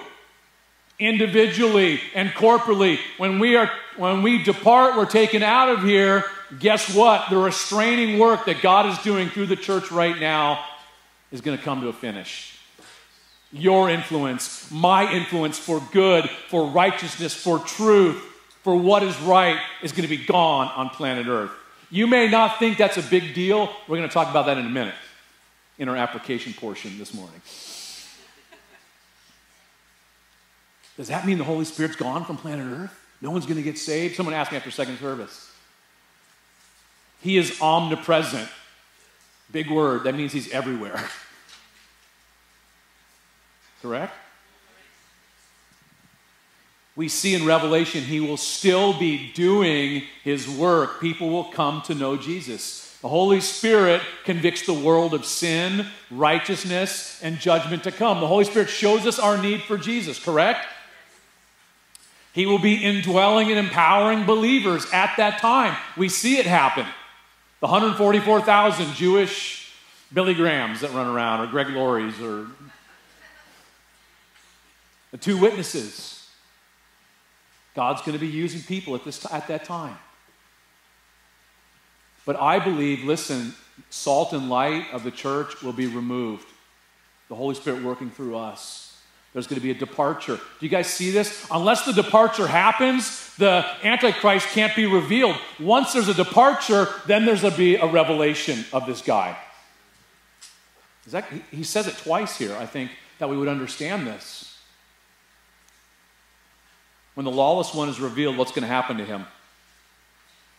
[0.98, 6.24] individually and corporately When we are when we depart, we're taken out of here
[6.58, 7.30] guess what?
[7.30, 10.64] The restraining work that God is doing through the church right now
[11.30, 12.58] is going to come to a finish.
[13.52, 18.22] Your influence, my influence for good, for righteousness, for truth,
[18.62, 21.52] for what is right is going to be gone on planet Earth.
[21.90, 23.70] You may not think that's a big deal.
[23.86, 24.94] We're going to talk about that in a minute
[25.78, 27.40] in our application portion this morning.
[30.98, 33.00] Does that mean the Holy Spirit's gone from planet Earth?
[33.22, 34.16] No one's going to get saved?
[34.16, 35.47] Someone asked me after second service.
[37.20, 38.48] He is omnipresent.
[39.50, 41.04] Big word, that means he's everywhere.
[43.82, 44.12] Correct?
[46.98, 51.00] we see in Revelation he will still be doing his work.
[51.00, 52.98] People will come to know Jesus.
[53.02, 58.18] The Holy Spirit convicts the world of sin, righteousness, and judgment to come.
[58.18, 60.66] The Holy Spirit shows us our need for Jesus, correct?
[62.32, 65.76] He will be indwelling and empowering believers at that time.
[65.96, 66.86] We see it happen.
[67.60, 69.72] The 144,000 Jewish
[70.12, 72.46] Billy Grahams that run around, or Greg Laurie's, or
[75.10, 76.14] the two witnesses.
[77.74, 79.96] God's going to be using people at, this, at that time.
[82.24, 83.54] But I believe, listen,
[83.90, 86.46] salt and light of the church will be removed.
[87.28, 88.87] The Holy Spirit working through us.
[89.32, 90.36] There's going to be a departure.
[90.36, 91.46] Do you guys see this?
[91.50, 95.36] Unless the departure happens, the Antichrist can't be revealed.
[95.60, 99.36] Once there's a departure, then there's going to be a revelation of this guy.
[101.10, 104.58] That, he says it twice here, I think, that we would understand this.
[107.14, 109.24] When the lawless one is revealed, what's going to happen to him?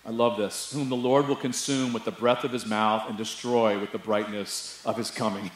[0.06, 0.74] I love this.
[0.74, 4.00] Whom the Lord will consume with the breath of his mouth and destroy with the
[4.00, 5.52] brightness of his coming.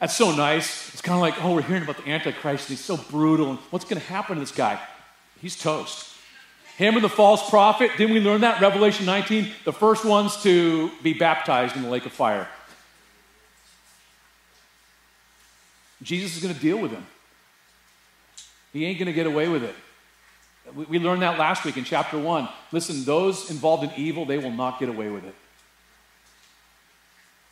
[0.00, 0.92] That's so nice.
[0.92, 3.50] It's kind of like, oh, we're hearing about the Antichrist, and he's so brutal.
[3.50, 4.80] And what's going to happen to this guy?
[5.40, 6.10] He's toast.
[6.76, 8.60] Him and the false prophet, didn't we learn that?
[8.60, 12.48] Revelation 19, the first ones to be baptized in the lake of fire.
[16.02, 17.06] Jesus is going to deal with him.
[18.72, 19.74] He ain't going to get away with it.
[20.74, 22.48] We, we learned that last week in chapter 1.
[22.72, 25.34] Listen, those involved in evil, they will not get away with it.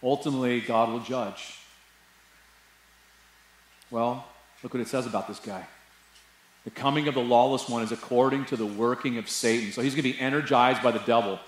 [0.02, 1.61] Ultimately, God will judge.
[3.92, 4.24] Well,
[4.62, 5.66] look what it says about this guy.
[6.64, 9.70] The coming of the lawless one is according to the working of Satan.
[9.70, 11.38] So he's going to be energized by the devil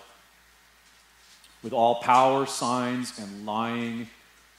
[1.62, 4.08] with all power, signs, and lying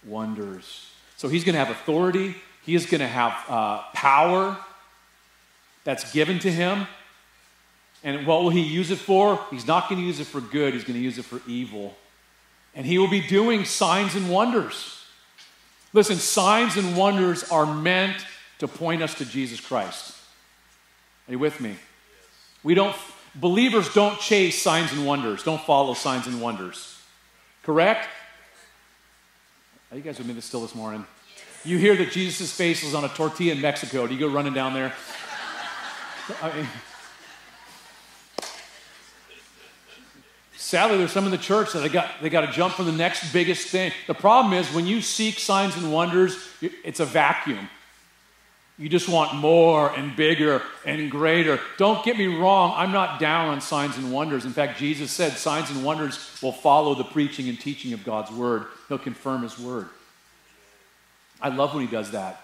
[0.04, 0.90] wonders.
[1.18, 4.58] So he's going to have authority, he is going to have uh, power
[5.84, 6.88] that's given to him.
[8.04, 9.40] And what will he use it for?
[9.52, 11.96] He's not going to use it for good, he's going to use it for evil.
[12.74, 15.05] And he will be doing signs and wonders.
[15.96, 18.26] Listen, signs and wonders are meant
[18.60, 20.14] to point us to Jesus Christ.
[21.30, 21.78] Are you with me?
[22.64, 22.93] We don't,
[23.34, 27.00] believers don't chase signs and wonders, don't follow signs and wonders.
[27.64, 28.10] Correct?
[29.89, 31.06] Are you guys with me still this morning?
[31.64, 34.06] You hear that Jesus' face is on a tortilla in Mexico.
[34.06, 34.91] Do you go running down there?
[36.41, 36.68] I mean,
[40.66, 42.91] Sadly, there's some in the church that they got, they got to jump for the
[42.91, 43.91] next biggest thing.
[44.07, 47.70] The problem is when you seek signs and wonders, it's a vacuum.
[48.80, 51.59] You just want more and bigger and greater.
[51.78, 54.43] Don't get me wrong, I'm not down on signs and wonders.
[54.43, 58.32] In fact, Jesus said signs and wonders will follow the preaching and teaching of God's
[58.32, 59.88] word, He'll confirm His word.
[61.39, 62.41] I love when He does that.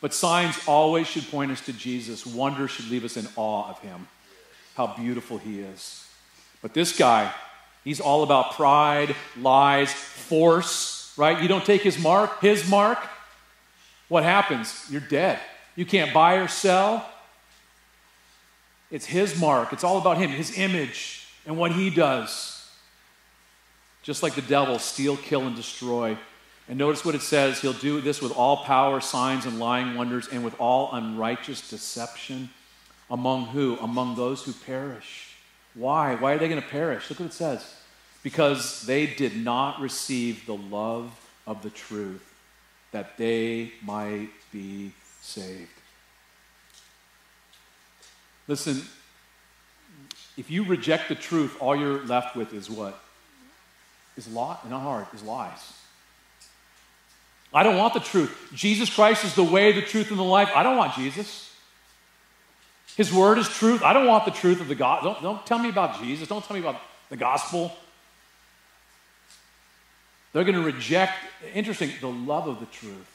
[0.00, 3.78] But signs always should point us to Jesus, wonders should leave us in awe of
[3.80, 4.08] Him.
[4.74, 6.01] How beautiful He is.
[6.62, 7.32] But this guy,
[7.84, 11.42] he's all about pride, lies, force, right?
[11.42, 12.98] You don't take his mark, his mark,
[14.12, 14.84] what happens?
[14.90, 15.38] You're dead.
[15.74, 17.08] You can't buy or sell.
[18.90, 19.72] It's his mark.
[19.72, 22.70] It's all about him, his image, and what he does.
[24.02, 26.18] Just like the devil, steal, kill, and destroy.
[26.68, 30.28] And notice what it says He'll do this with all power, signs, and lying wonders,
[30.28, 32.50] and with all unrighteous deception.
[33.10, 33.78] Among who?
[33.80, 35.31] Among those who perish.
[35.74, 36.14] Why?
[36.14, 37.08] Why are they going to perish?
[37.08, 37.74] Look what it says.
[38.22, 41.12] Because they did not receive the love
[41.46, 42.22] of the truth
[42.92, 45.70] that they might be saved.
[48.46, 48.82] Listen,
[50.36, 53.02] if you reject the truth, all you're left with is what?
[54.16, 55.72] Is lot, not hard, is lies.
[57.54, 58.50] I don't want the truth.
[58.54, 60.50] Jesus Christ is the way, the truth, and the life.
[60.54, 61.51] I don't want Jesus.
[62.96, 63.82] His word is truth.
[63.82, 65.02] I don't want the truth of the God.
[65.02, 66.28] Don't, don't tell me about Jesus.
[66.28, 67.72] Don't tell me about the gospel.
[70.32, 71.12] They're going to reject,
[71.54, 73.08] interesting, the love of the truth.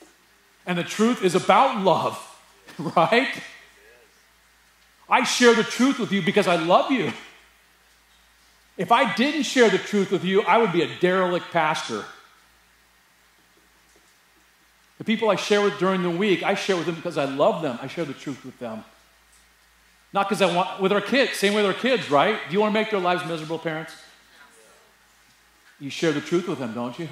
[0.65, 2.19] And the truth is about love,
[2.79, 3.29] right?
[5.09, 7.11] I share the truth with you because I love you.
[8.77, 12.03] If I didn't share the truth with you, I would be a derelict pastor.
[14.97, 17.61] The people I share with during the week, I share with them because I love
[17.61, 17.79] them.
[17.81, 18.83] I share the truth with them.
[20.13, 22.39] Not because I want, with our kids, same way with our kids, right?
[22.47, 23.93] Do you want to make their lives miserable, parents?
[25.79, 27.07] You share the truth with them, don't you?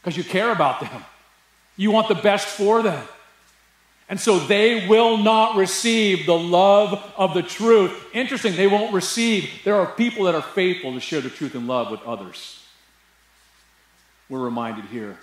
[0.00, 1.04] Because you care about them.
[1.76, 3.02] You want the best for them.
[4.08, 7.90] And so they will not receive the love of the truth.
[8.12, 9.50] Interesting, they won't receive.
[9.64, 12.62] There are people that are faithful to share the truth and love with others.
[14.28, 15.16] We're reminded here.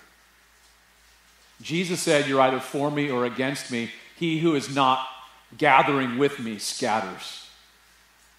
[1.61, 3.91] Jesus said, You're either for me or against me.
[4.17, 5.07] He who is not
[5.57, 7.47] gathering with me scatters.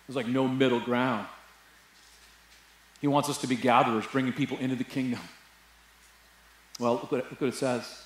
[0.07, 1.27] There's like no middle ground.
[3.01, 5.21] He wants us to be gatherers, bringing people into the kingdom.
[6.79, 8.05] Well, look what, look what it says.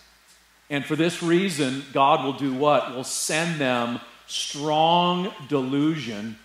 [0.69, 2.95] And for this reason, God will do what?
[2.95, 6.39] Will send them strong delusion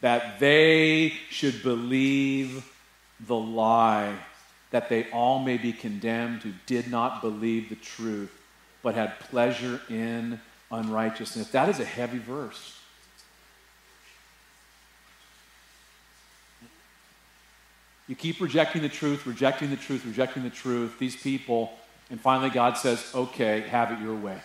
[0.00, 2.70] that they should believe
[3.26, 4.14] the lie,
[4.70, 8.30] that they all may be condemned who did not believe the truth,
[8.82, 10.40] but had pleasure in
[10.74, 11.48] unrighteousness.
[11.48, 12.78] That is a heavy verse.
[18.06, 21.72] You keep rejecting the truth, rejecting the truth, rejecting the truth, these people,
[22.10, 24.38] and finally God says, okay, have it your way.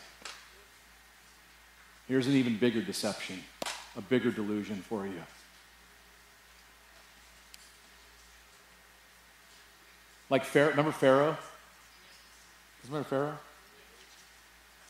[2.07, 3.43] Here's an even bigger deception,
[3.97, 5.21] a bigger delusion for you.
[10.29, 11.37] Like Pharaoh, remember Pharaoh?
[12.85, 13.37] Remember Pharaoh?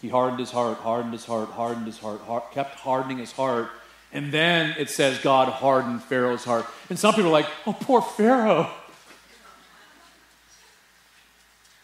[0.02, 3.70] He hardened his heart, hardened his heart, hardened his heart, kept hardening his heart.
[4.12, 6.66] And then it says God hardened Pharaoh's heart.
[6.90, 8.70] And some people are like, oh, poor Pharaoh.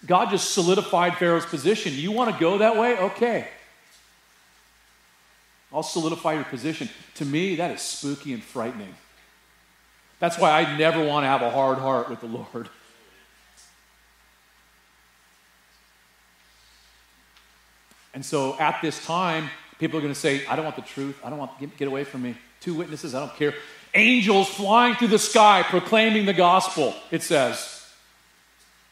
[0.05, 1.93] God just solidified Pharaoh's position.
[1.93, 2.97] You want to go that way?
[2.97, 3.47] Okay.
[5.73, 6.89] I'll solidify your position.
[7.15, 8.95] To me, that is spooky and frightening.
[10.19, 12.69] That's why I never want to have a hard heart with the Lord.
[18.15, 21.19] And so at this time, people are going to say, I don't want the truth.
[21.23, 22.35] I don't want, get, get away from me.
[22.61, 23.53] Two witnesses, I don't care.
[23.93, 27.85] Angels flying through the sky proclaiming the gospel, it says.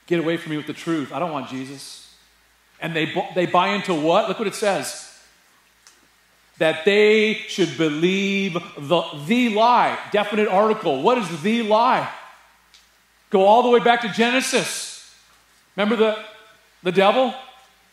[0.07, 1.13] Get away from me with the truth.
[1.13, 2.13] I don't want Jesus.
[2.81, 4.27] And they, they buy into what?
[4.27, 5.09] Look what it says.
[6.57, 9.97] That they should believe the, the lie.
[10.11, 11.01] Definite article.
[11.01, 12.09] What is the lie?
[13.29, 15.15] Go all the way back to Genesis.
[15.77, 16.19] Remember the,
[16.83, 17.33] the devil?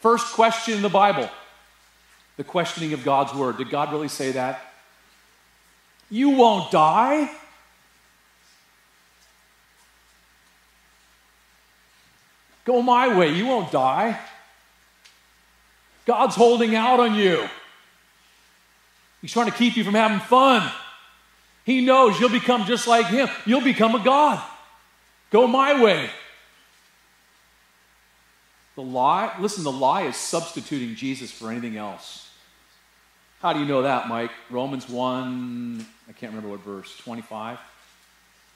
[0.01, 1.31] First question in the Bible
[2.37, 3.59] the questioning of God's word.
[3.59, 4.73] Did God really say that?
[6.11, 7.31] You won't die.
[12.65, 14.19] Go my way, you won't die.
[16.07, 17.47] God's holding out on you.
[19.21, 20.71] He's trying to keep you from having fun.
[21.65, 23.29] He knows you'll become just like Him.
[23.45, 24.43] You'll become a God.
[25.31, 26.09] Go my way.
[28.81, 32.31] The lie, listen, the lie is substituting Jesus for anything else.
[33.43, 34.31] How do you know that, Mike?
[34.49, 37.59] Romans 1, I can't remember what verse, 25?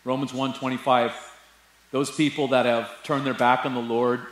[0.03, 1.13] Romans 1 25.
[1.91, 4.23] Those people that have turned their back on the Lord,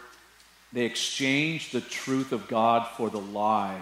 [0.72, 3.78] they exchanged the truth of God for the lie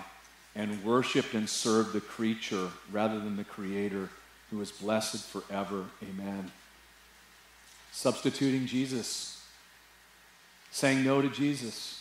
[0.56, 4.08] and worshiped and served the creature rather than the Creator
[4.50, 5.84] who is blessed forever.
[6.02, 6.50] Amen.
[7.92, 9.46] Substituting Jesus,
[10.72, 11.99] saying no to Jesus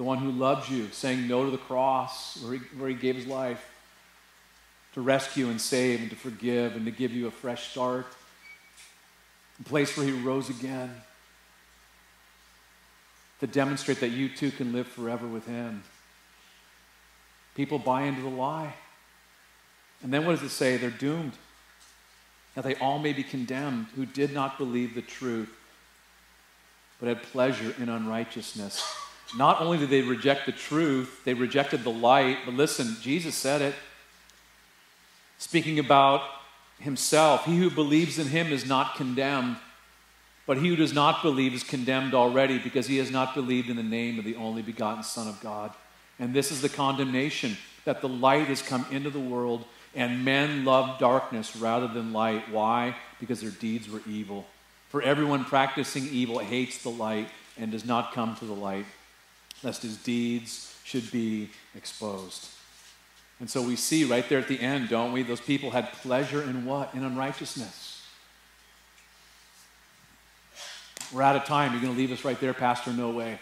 [0.00, 3.16] the one who loves you, saying no to the cross where he, where he gave
[3.16, 3.70] his life
[4.94, 8.06] to rescue and save and to forgive and to give you a fresh start,
[9.60, 10.90] a place where he rose again,
[13.40, 15.82] to demonstrate that you too can live forever with him.
[17.54, 18.72] People buy into the lie.
[20.02, 20.78] And then what does it say?
[20.78, 21.34] They're doomed.
[22.54, 25.54] That they all may be condemned who did not believe the truth,
[26.98, 28.96] but had pleasure in unrighteousness.
[29.36, 33.62] Not only did they reject the truth, they rejected the light, but listen, Jesus said
[33.62, 33.74] it.
[35.38, 36.22] Speaking about
[36.80, 39.56] himself, he who believes in him is not condemned,
[40.46, 43.76] but he who does not believe is condemned already because he has not believed in
[43.76, 45.72] the name of the only begotten Son of God.
[46.18, 49.64] And this is the condemnation that the light has come into the world
[49.94, 52.50] and men love darkness rather than light.
[52.50, 52.96] Why?
[53.18, 54.46] Because their deeds were evil.
[54.88, 58.86] For everyone practicing evil hates the light and does not come to the light
[59.62, 62.48] lest his deeds should be exposed.
[63.40, 65.22] And so we see right there at the end, don't we?
[65.22, 66.94] Those people had pleasure in what?
[66.94, 68.02] In unrighteousness.
[71.12, 71.72] We're out of time.
[71.72, 72.92] You're going to leave us right there, Pastor?
[72.92, 73.38] No way.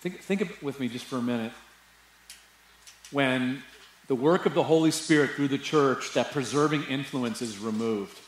[0.00, 1.52] Think, think with me just for a minute.
[3.12, 3.62] When
[4.08, 8.18] the work of the Holy Spirit through the church, that preserving influence is removed.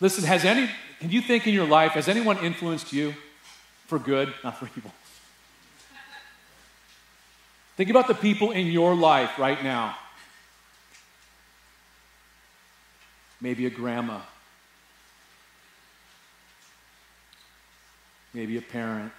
[0.00, 0.68] Listen, has any,
[1.00, 3.14] can you think in your life, has anyone influenced you
[3.86, 4.92] for good, not for evil?
[7.76, 9.96] Think about the people in your life right now.
[13.40, 14.20] Maybe a grandma.
[18.32, 19.12] Maybe a parent.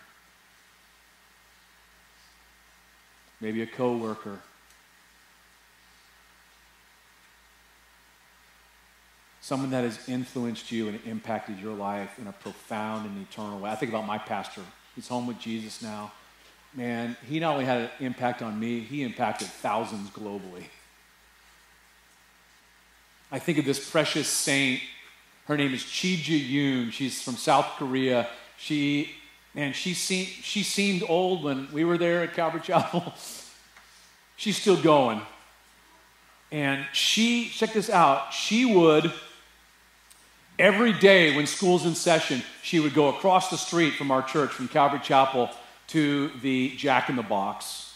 [3.40, 4.40] Maybe a coworker.
[9.48, 13.70] Someone that has influenced you and impacted your life in a profound and eternal way.
[13.70, 14.60] I think about my pastor.
[14.94, 16.12] He's home with Jesus now.
[16.74, 20.66] man, he not only had an impact on me, he impacted thousands globally.
[23.32, 24.82] I think of this precious saint.
[25.46, 26.92] Her name is Chi Ji Yoon.
[26.92, 28.28] She's from South Korea.
[28.58, 29.12] She,
[29.56, 33.14] man, she seemed, she seemed old when we were there at Calvary Chapel.
[34.36, 35.22] She's still going.
[36.52, 39.14] And she, check this out, she would,
[40.60, 44.52] every day when school's in session, she would go across the street from our church,
[44.52, 45.50] from Calvary Chapel,
[45.88, 47.88] to the Jack in the Box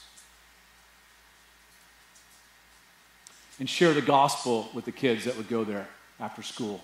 [3.59, 5.87] and share the gospel with the kids that would go there
[6.19, 6.83] after school.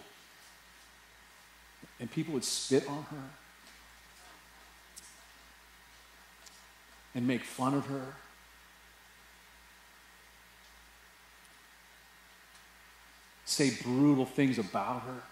[2.00, 3.24] And people would spit on her
[7.16, 8.14] and make fun of her.
[13.46, 15.24] Say brutal things about her.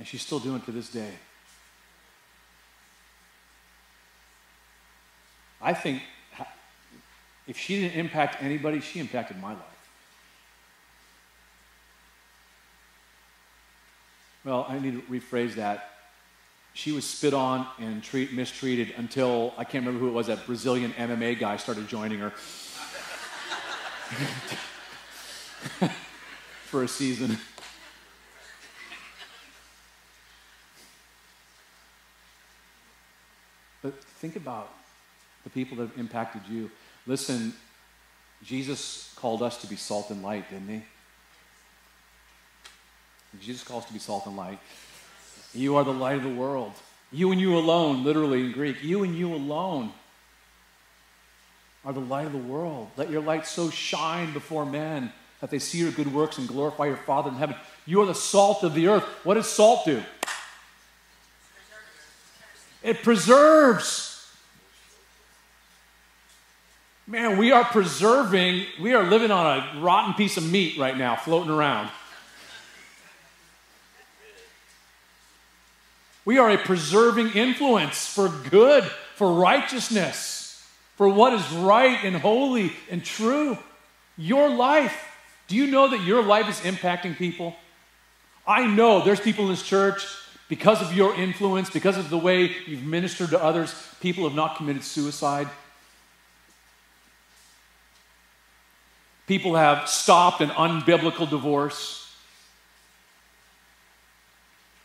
[0.00, 1.10] And she's still doing it to this day.
[5.60, 6.00] I think
[7.46, 9.60] if she didn't impact anybody, she impacted my life.
[14.42, 15.90] Well, I need to rephrase that.
[16.72, 20.46] She was spit on and treat, mistreated until I can't remember who it was, that
[20.46, 22.30] Brazilian MMA guy started joining her
[26.64, 27.36] for a season.
[33.82, 34.70] But think about
[35.44, 36.70] the people that have impacted you.
[37.06, 37.54] Listen,
[38.44, 40.82] Jesus called us to be salt and light, didn't he?
[43.40, 44.58] Jesus calls to be salt and light.
[45.54, 46.72] You are the light of the world.
[47.10, 49.92] You and you alone, literally in Greek, you and you alone
[51.84, 52.90] are the light of the world.
[52.96, 56.86] Let your light so shine before men that they see your good works and glorify
[56.86, 57.56] your Father in heaven.
[57.86, 59.04] You are the salt of the earth.
[59.24, 60.02] What does salt do?
[62.82, 64.09] It preserves.
[67.10, 71.16] Man, we are preserving, we are living on a rotten piece of meat right now,
[71.16, 71.90] floating around.
[76.24, 78.84] We are a preserving influence for good,
[79.16, 83.58] for righteousness, for what is right and holy and true.
[84.16, 84.94] Your life.
[85.48, 87.56] Do you know that your life is impacting people?
[88.46, 90.06] I know there's people in this church,
[90.48, 94.56] because of your influence, because of the way you've ministered to others, people have not
[94.56, 95.48] committed suicide.
[99.30, 102.12] People have stopped an unbiblical divorce.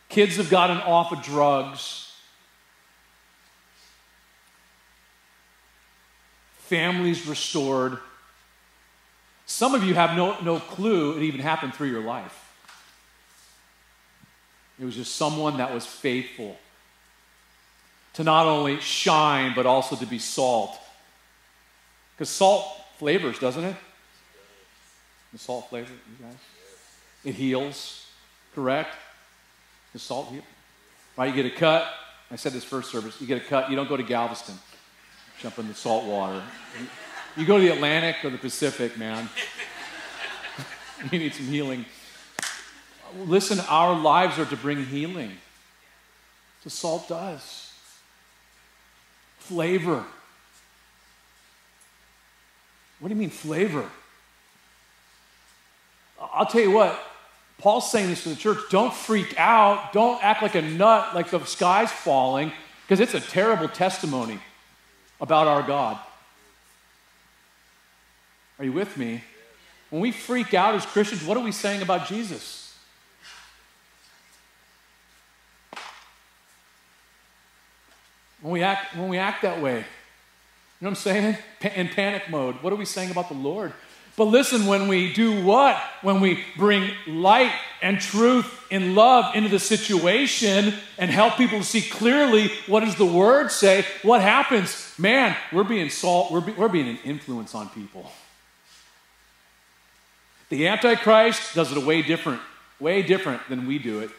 [0.08, 2.14] Kids have gotten off of drugs.
[6.58, 7.98] Families restored.
[9.46, 12.48] Some of you have no, no clue it even happened through your life.
[14.78, 16.56] It was just someone that was faithful
[18.12, 20.78] to not only shine, but also to be salt.
[22.14, 22.64] Because salt
[22.96, 23.76] flavors, doesn't it?
[25.36, 26.38] The salt flavor, you guys?
[27.22, 28.06] It heals,
[28.54, 28.94] correct?
[29.92, 30.46] The salt heals.
[31.14, 31.86] Right, you get a cut.
[32.30, 33.20] I said this first service.
[33.20, 33.68] You get a cut.
[33.68, 34.54] You don't go to Galveston,
[35.38, 36.42] jump in the salt water.
[37.36, 39.28] You go to the Atlantic or the Pacific, man.
[41.12, 41.84] you need some healing.
[43.26, 45.32] Listen, our lives are to bring healing.
[46.64, 47.74] The salt does.
[49.40, 50.02] Flavor.
[53.00, 53.90] What do you mean, flavor?
[56.36, 57.02] I'll tell you what,
[57.58, 61.30] Paul's saying this to the church don't freak out, don't act like a nut, like
[61.30, 64.38] the sky's falling, because it's a terrible testimony
[65.18, 65.98] about our God.
[68.58, 69.22] Are you with me?
[69.88, 72.76] When we freak out as Christians, what are we saying about Jesus?
[78.42, 79.84] When we act, when we act that way, you
[80.84, 81.36] know what I'm saying?
[81.74, 83.72] In panic mode, what are we saying about the Lord?
[84.16, 85.76] But listen, when we do what?
[86.00, 87.52] When we bring light
[87.82, 93.06] and truth and love into the situation and help people see clearly what does the
[93.06, 94.94] word say, what happens?
[94.98, 98.10] Man, we're being salt, we're, be, we're being an influence on people.
[100.48, 102.40] The Antichrist does it a way different,
[102.80, 104.10] way different than we do it.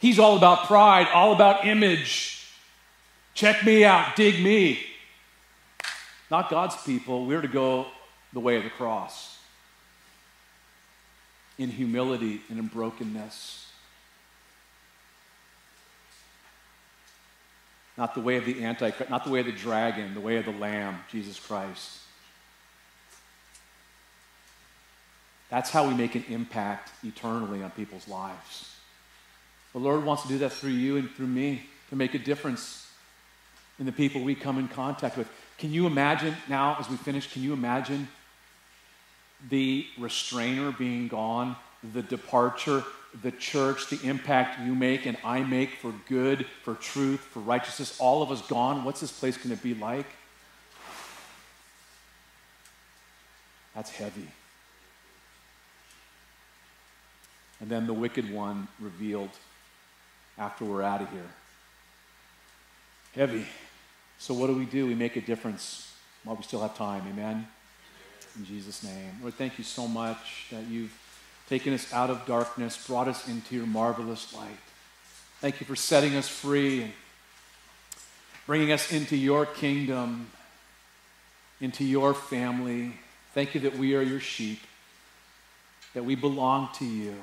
[0.00, 2.48] He's all about pride, all about image.
[3.34, 4.80] Check me out, dig me.
[6.30, 7.26] Not God's people.
[7.26, 7.86] We're to go
[8.34, 9.38] the way of the cross
[11.56, 13.70] in humility and in brokenness.
[17.96, 20.44] Not the way of the Antichrist, not the way of the dragon, the way of
[20.44, 22.00] the Lamb, Jesus Christ.
[25.48, 28.74] That's how we make an impact eternally on people's lives.
[29.72, 32.80] The Lord wants to do that through you and through me to make a difference.
[33.78, 35.28] in the people we come in contact with.
[35.58, 38.08] Can you imagine now, as we finish, can you imagine
[39.48, 41.56] the restrainer being gone,
[41.92, 42.84] the departure,
[43.22, 47.98] the church, the impact you make and I make for good, for truth, for righteousness,
[48.00, 48.84] all of us gone?
[48.84, 50.06] What's this place going to be like?
[53.74, 54.28] That's heavy.
[57.60, 59.30] And then the wicked one revealed
[60.38, 61.30] after we're out of here.
[63.14, 63.46] Heavy.
[64.18, 64.86] So, what do we do?
[64.86, 65.92] We make a difference
[66.24, 67.04] while we still have time.
[67.08, 67.46] Amen?
[68.36, 69.18] In Jesus' name.
[69.22, 70.96] Lord, thank you so much that you've
[71.48, 74.58] taken us out of darkness, brought us into your marvelous light.
[75.40, 76.92] Thank you for setting us free and
[78.46, 80.30] bringing us into your kingdom,
[81.60, 82.94] into your family.
[83.34, 84.60] Thank you that we are your sheep,
[85.92, 87.14] that we belong to you.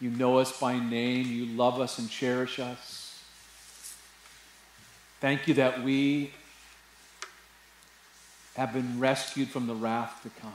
[0.00, 3.20] You know us by name, you love us and cherish us.
[5.20, 6.32] Thank you that we
[8.58, 10.50] have been rescued from the wrath to come.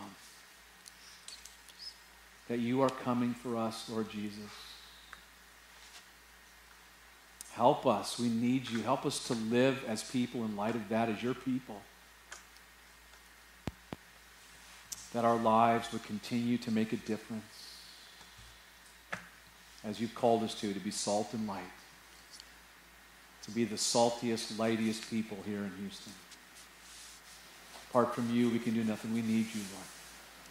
[2.49, 4.51] That you are coming for us, Lord Jesus.
[7.54, 8.20] Help us.
[8.20, 8.82] We need you.
[8.82, 11.82] Help us to live as people in light of that, as your people.
[15.14, 17.70] That our lives would continue to make a difference
[19.86, 21.64] as you've called us to, to be salt and light,
[23.43, 26.12] to be the saltiest, lightiest people here in Houston.
[27.94, 29.14] Apart from you, we can do nothing.
[29.14, 29.88] We need you, Lord.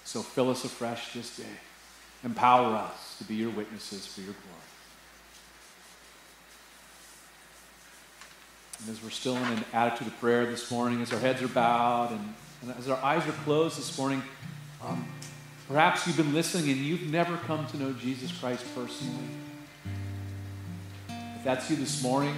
[0.05, 1.45] So fill us afresh this day.
[2.24, 4.49] Empower us to be your witnesses for your glory.
[8.80, 11.49] And as we're still in an attitude of prayer this morning, as our heads are
[11.49, 14.22] bowed and, and as our eyes are closed this morning,
[14.84, 15.07] um,
[15.72, 19.24] Perhaps you've been listening and you've never come to know Jesus Christ personally.
[21.09, 22.34] If that's you this morning,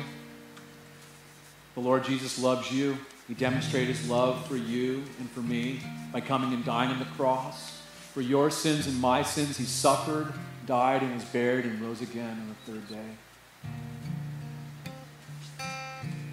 [1.75, 2.97] the Lord Jesus loves you.
[3.29, 5.81] He demonstrated his love for you and for me
[6.13, 7.81] by coming and dying on the cross.
[8.13, 10.33] For your sins and my sins, he suffered,
[10.67, 13.11] died, and was buried and rose again on the third day.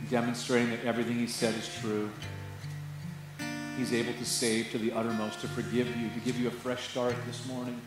[0.09, 2.11] Demonstrating that everything he said is true.
[3.77, 6.89] He's able to save to the uttermost, to forgive you, to give you a fresh
[6.89, 7.79] start this morning.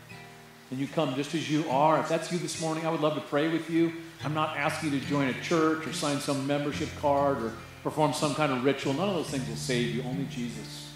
[0.71, 1.99] And you come just as you are.
[1.99, 3.93] If that's you this morning, I would love to pray with you.
[4.23, 7.53] I'm not asking you to join a church or sign some membership card or
[7.85, 8.93] perform some kind of ritual.
[8.93, 10.01] None of those things will save you.
[10.01, 10.91] Only Jesus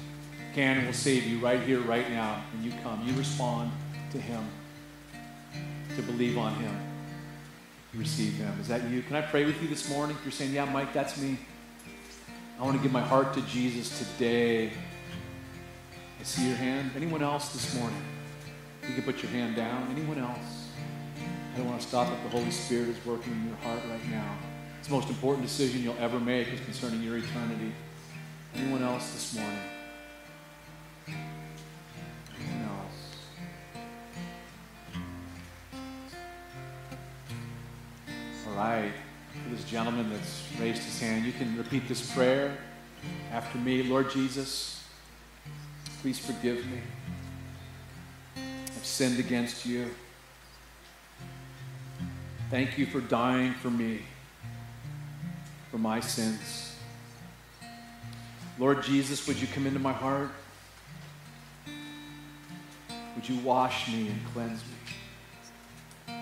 [0.55, 2.41] can and will save you right here, right now.
[2.51, 3.71] And you come, you respond
[4.11, 4.43] to Him,
[5.95, 6.75] to believe on Him,
[7.93, 8.59] receive Him.
[8.59, 9.03] Is that you?
[9.03, 10.17] Can I pray with you this morning?
[10.17, 11.37] If you're saying, Yeah, Mike, that's me.
[12.59, 14.71] I want to give my heart to Jesus today.
[16.19, 16.89] I see your hand.
[16.95, 18.01] Anyone else this morning?
[18.87, 19.87] You can put your hand down.
[19.91, 20.69] Anyone else?
[21.53, 24.09] I don't want to stop if the Holy Spirit is working in your heart right
[24.09, 24.48] now.
[24.79, 27.71] It's the most important decision you'll ever make is concerning your eternity.
[28.55, 29.59] Anyone else this morning?
[31.07, 32.97] Anyone else?
[38.47, 38.91] All right.
[39.43, 42.57] For this gentleman that's raised his hand, you can repeat this prayer
[43.31, 43.83] after me.
[43.83, 44.79] Lord Jesus,
[46.01, 46.79] Please forgive me.
[48.37, 49.89] I've sinned against you.
[52.49, 53.99] Thank you for dying for me,
[55.71, 56.75] for my sins.
[58.57, 60.29] Lord Jesus, would you come into my heart?
[63.15, 64.61] Would you wash me and cleanse
[66.07, 66.15] me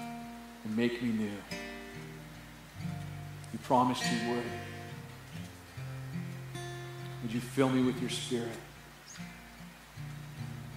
[0.65, 1.31] and make me new?
[3.53, 4.43] You promised you would.
[7.23, 8.49] Would you fill me with your spirit?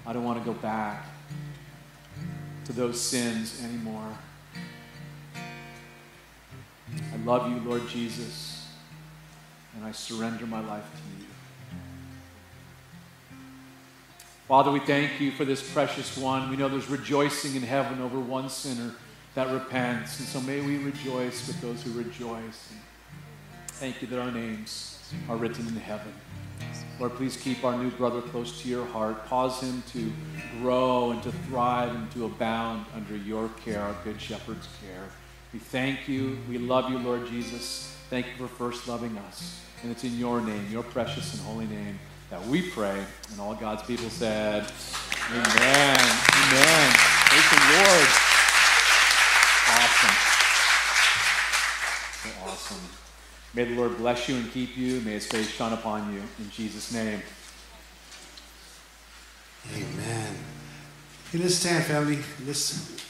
[0.06, 1.04] I don't want to go back
[2.64, 4.16] to those sins anymore.
[7.12, 8.49] I love you, Lord Jesus,
[9.80, 11.26] and I surrender my life to you.
[14.46, 16.50] Father, we thank you for this precious one.
[16.50, 18.94] We know there's rejoicing in heaven over one sinner
[19.34, 20.18] that repents.
[20.18, 22.70] And so may we rejoice with those who rejoice.
[22.70, 22.80] And
[23.68, 25.00] thank you that our names
[25.30, 26.12] are written in heaven.
[26.98, 29.24] Lord, please keep our new brother close to your heart.
[29.28, 30.12] Cause him to
[30.58, 35.04] grow and to thrive and to abound under your care, our good shepherd's care.
[35.54, 36.36] We thank you.
[36.50, 37.96] We love you, Lord Jesus.
[38.10, 39.60] Thank you for first loving us.
[39.82, 41.98] And it's in your name, your precious and holy name,
[42.30, 43.02] that we pray.
[43.30, 44.70] And all God's people said,
[45.30, 45.98] Amen.
[45.98, 46.92] Amen.
[47.26, 48.08] Praise the Lord.
[49.72, 50.16] Awesome.
[52.22, 52.88] So awesome.
[53.54, 55.00] May the Lord bless you and keep you.
[55.00, 56.20] May his face shine upon you.
[56.38, 57.22] In Jesus' name.
[59.74, 60.36] Amen.
[61.30, 62.18] Hey, let's stand, family.
[62.46, 63.00] Let's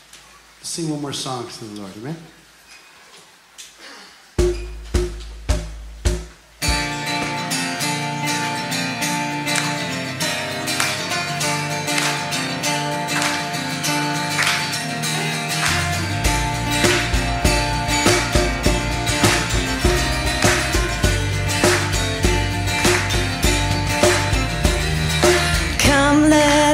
[0.62, 1.96] sing one more song to the Lord.
[1.96, 2.16] Amen.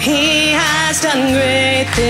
[0.00, 2.08] He has done great things.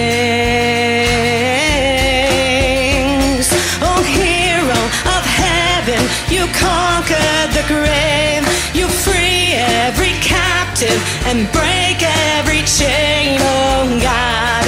[3.81, 4.81] Oh, hero
[5.17, 8.45] of heaven, you conquered the grave.
[8.77, 9.55] You free
[9.89, 12.03] every captive and break
[12.37, 13.41] every chain.
[13.41, 14.67] Oh, God,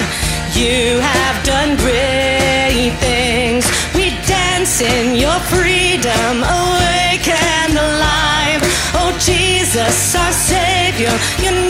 [0.57, 3.68] you have done great things.
[3.95, 8.62] We dance in your freedom, awake and alive.
[8.97, 11.70] Oh, Jesus, our Savior, lifted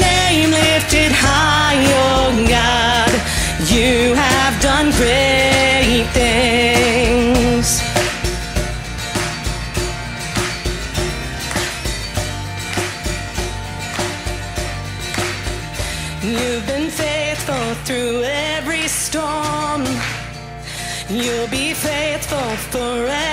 [1.72, 3.12] Oh, God,
[3.70, 7.80] you have done great things.
[16.24, 19.84] You've been faithful through every storm.
[21.08, 23.29] You'll be faithful forevermore.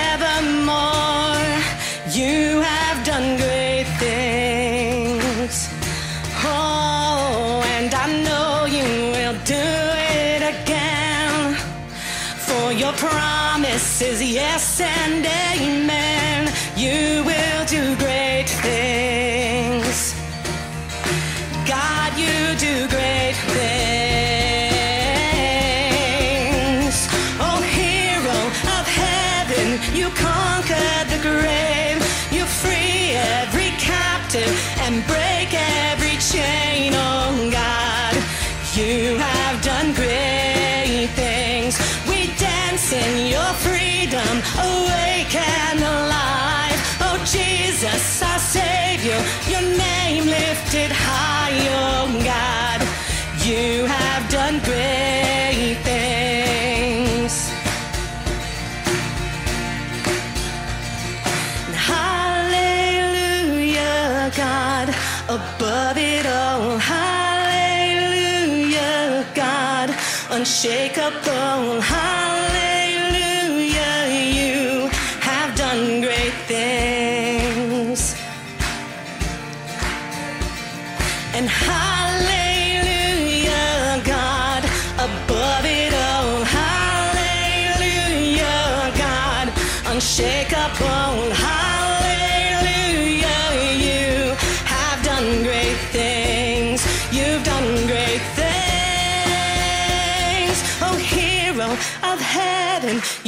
[14.58, 15.47] Is
[70.64, 71.80] unshakable.
[71.80, 71.87] Hallelujah,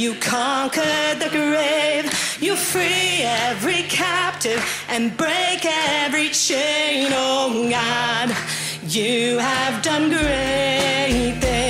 [0.01, 2.05] you conquered the grave.
[2.41, 7.09] You free every captive and break every chain.
[7.11, 8.35] Oh, God,
[8.87, 11.60] you have done great things.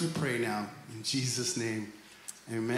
[0.00, 0.68] We pray now.
[0.96, 1.92] In Jesus' name,
[2.50, 2.70] amen.